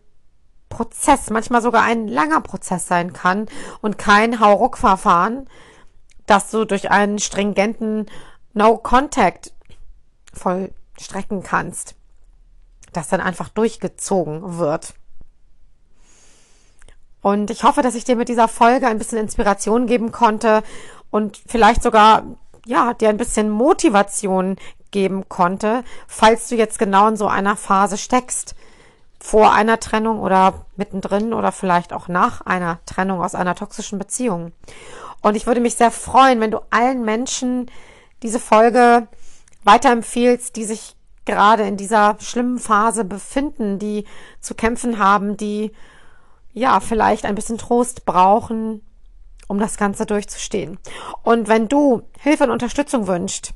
Prozess, 0.71 1.29
manchmal 1.29 1.61
sogar 1.61 1.83
ein 1.83 2.09
langer 2.09 2.41
Prozess 2.41 2.87
sein 2.87 3.13
kann 3.13 3.47
und 3.83 3.99
kein 3.99 4.41
Hauruck-Verfahren, 4.41 5.47
das 6.27 6.51
du 6.51 6.65
durch 6.65 6.91
einen 6.91 7.19
stringenten 7.19 8.07
No-Contact 8.55 9.53
vollstrecken 10.33 11.43
kannst, 11.43 11.97
das 12.95 13.09
dann 13.09 13.21
einfach 13.21 13.51
durchgezogen 13.51 14.57
wird. 14.59 14.95
Und 17.21 17.51
ich 17.51 17.65
hoffe, 17.65 17.83
dass 17.83 17.95
ich 17.95 18.05
dir 18.05 18.17
mit 18.17 18.31
dieser 18.31 18.49
Folge 18.49 18.87
ein 18.87 18.97
bisschen 18.97 19.19
Inspiration 19.19 19.87
geben 19.87 20.11
konnte 20.11 20.63
und 21.11 21.43
vielleicht 21.47 21.83
sogar 21.83 22.25
ja, 22.65 22.95
dir 22.95 23.09
ein 23.09 23.17
bisschen 23.17 23.51
Motivation 23.51 24.57
geben 24.91 25.29
konnte, 25.29 25.85
falls 26.07 26.49
du 26.49 26.57
jetzt 26.57 26.79
genau 26.79 27.09
in 27.09 27.17
so 27.17 27.27
einer 27.27 27.57
Phase 27.57 27.99
steckst, 27.99 28.55
vor 29.23 29.53
einer 29.53 29.79
Trennung 29.79 30.21
oder 30.21 30.67
mittendrin 30.77 31.35
oder 31.35 31.53
vielleicht 31.53 31.93
auch 31.93 32.09
nach 32.09 32.41
einer 32.41 32.81
Trennung 32.87 33.23
aus 33.23 33.35
einer 33.35 33.55
toxischen 33.55 33.99
Beziehung. 33.99 34.53
Und 35.21 35.37
ich 35.37 35.47
würde 35.47 35.61
mich 35.61 35.75
sehr 35.75 35.91
freuen, 35.91 36.41
wenn 36.41 36.51
du 36.51 36.61
allen 36.71 37.05
Menschen 37.05 37.71
diese 38.23 38.41
Folge 38.41 39.07
weiterempfiehlst, 39.65 40.57
die 40.57 40.65
sich 40.65 40.97
gerade 41.27 41.65
in 41.65 41.77
dieser 41.77 42.17
schlimmen 42.21 42.59
Phase 42.59 43.05
befinden, 43.05 43.79
die 43.79 44.07
zu 44.41 44.55
kämpfen 44.55 44.99
haben, 44.99 45.37
die 45.37 45.73
ja 46.53 46.81
vielleicht 46.81 47.27
ein 47.27 47.35
bisschen 47.35 47.59
Trost 47.59 48.07
brauchen, 48.07 48.83
um 49.47 49.59
das 49.59 49.77
Ganze 49.77 50.07
durchzustehen. 50.07 50.79
Und 51.23 51.49
wenn 51.49 51.69
du 51.69 52.03
Hilfe 52.19 52.45
und 52.45 52.51
Unterstützung 52.51 53.07
wünschst, 53.07 53.53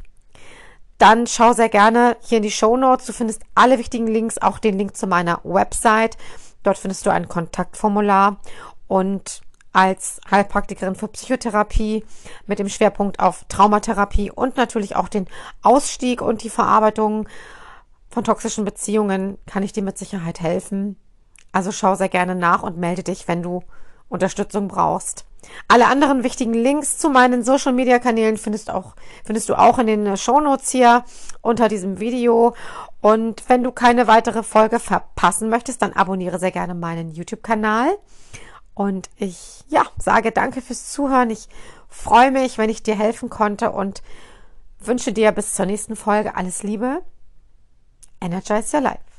dann 0.99 1.27
schau 1.27 1.53
sehr 1.53 1.69
gerne 1.69 2.17
hier 2.21 2.39
in 2.39 2.43
die 2.43 2.51
Show 2.51 2.77
Notes. 2.77 3.07
Du 3.07 3.13
findest 3.13 3.43
alle 3.55 3.79
wichtigen 3.79 4.07
Links, 4.07 4.39
auch 4.39 4.59
den 4.59 4.79
Link 4.79 4.97
zu 4.97 5.07
meiner 5.07 5.41
Website. 5.43 6.17
Dort 6.63 6.79
findest 6.79 7.05
du 7.05 7.11
ein 7.11 7.29
Kontaktformular 7.29 8.39
und 8.87 9.43
als 9.73 10.21
Heilpraktikerin 10.31 10.95
für 10.95 11.09
Psychotherapie 11.09 12.05
mit 12.47 12.61
dem 12.61 12.69
Schwerpunkt 12.69 13.19
auf 13.19 13.45
Traumatherapie 13.49 14.31
und 14.31 14.57
natürlich 14.57 14.95
auch 14.95 15.09
den 15.09 15.27
Ausstieg 15.63 16.23
und 16.23 16.45
die 16.45 16.51
Verarbeitung 16.51 17.29
von 18.09 18.23
toxischen 18.23 18.65
Beziehungen 18.65 19.37
kann 19.47 19.65
ich 19.65 19.73
dir 19.73 19.83
mit 19.83 19.99
Sicherheit 19.99 20.41
helfen. 20.41 20.97
Also 21.51 21.73
schau 21.73 21.97
sehr 21.97 22.09
gerne 22.09 22.37
nach 22.37 22.63
und 22.63 22.79
melde 22.79 23.03
dich, 23.03 23.27
wenn 23.27 23.43
du 23.43 23.63
Unterstützung 24.09 24.69
brauchst. 24.69 25.27
Alle 25.69 25.87
anderen 25.87 26.23
wichtigen 26.23 26.55
Links 26.55 26.99
zu 26.99 27.11
meinen 27.11 27.43
Social 27.43 27.73
Media 27.73 27.99
Kanälen 27.99 28.37
findest, 28.37 28.71
auch, 28.71 28.95
findest 29.25 29.49
du 29.49 29.55
auch 29.55 29.79
in 29.79 29.87
den 29.87 30.17
Show 30.17 30.41
Notes 30.41 30.71
hier 30.71 31.05
unter 31.41 31.69
diesem 31.69 32.01
Video. 32.01 32.55
Und 33.01 33.49
wenn 33.49 33.63
du 33.63 33.73
keine 33.73 34.07
weitere 34.07 34.43
Folge 34.43 34.79
verpassen 34.79 35.49
möchtest, 35.49 35.83
dann 35.83 35.93
abonniere 35.93 36.39
sehr 36.39 36.53
gerne 36.53 36.75
meinen 36.75 37.11
YouTube-Kanal. 37.11 37.97
Und 38.75 39.09
ich, 39.17 39.65
ja, 39.69 39.85
sage 39.99 40.33
danke 40.33 40.61
fürs 40.61 40.91
Zuhören. 40.91 41.31
Ich 41.31 41.49
freue 41.89 42.31
mich, 42.31 42.59
wenn 42.59 42.71
ich 42.71 42.83
dir 42.83 42.97
helfen 42.97 43.31
konnte 43.31 43.71
und 43.71 44.03
wünsche 44.81 45.13
dir 45.13 45.33
bis 45.33 45.55
zur 45.55 45.67
nächsten 45.67 45.97
Folge 45.97 46.37
alles 46.37 46.63
Liebe. 46.63 47.03
Energize 48.21 48.77
your 48.77 48.83
life. 48.83 49.14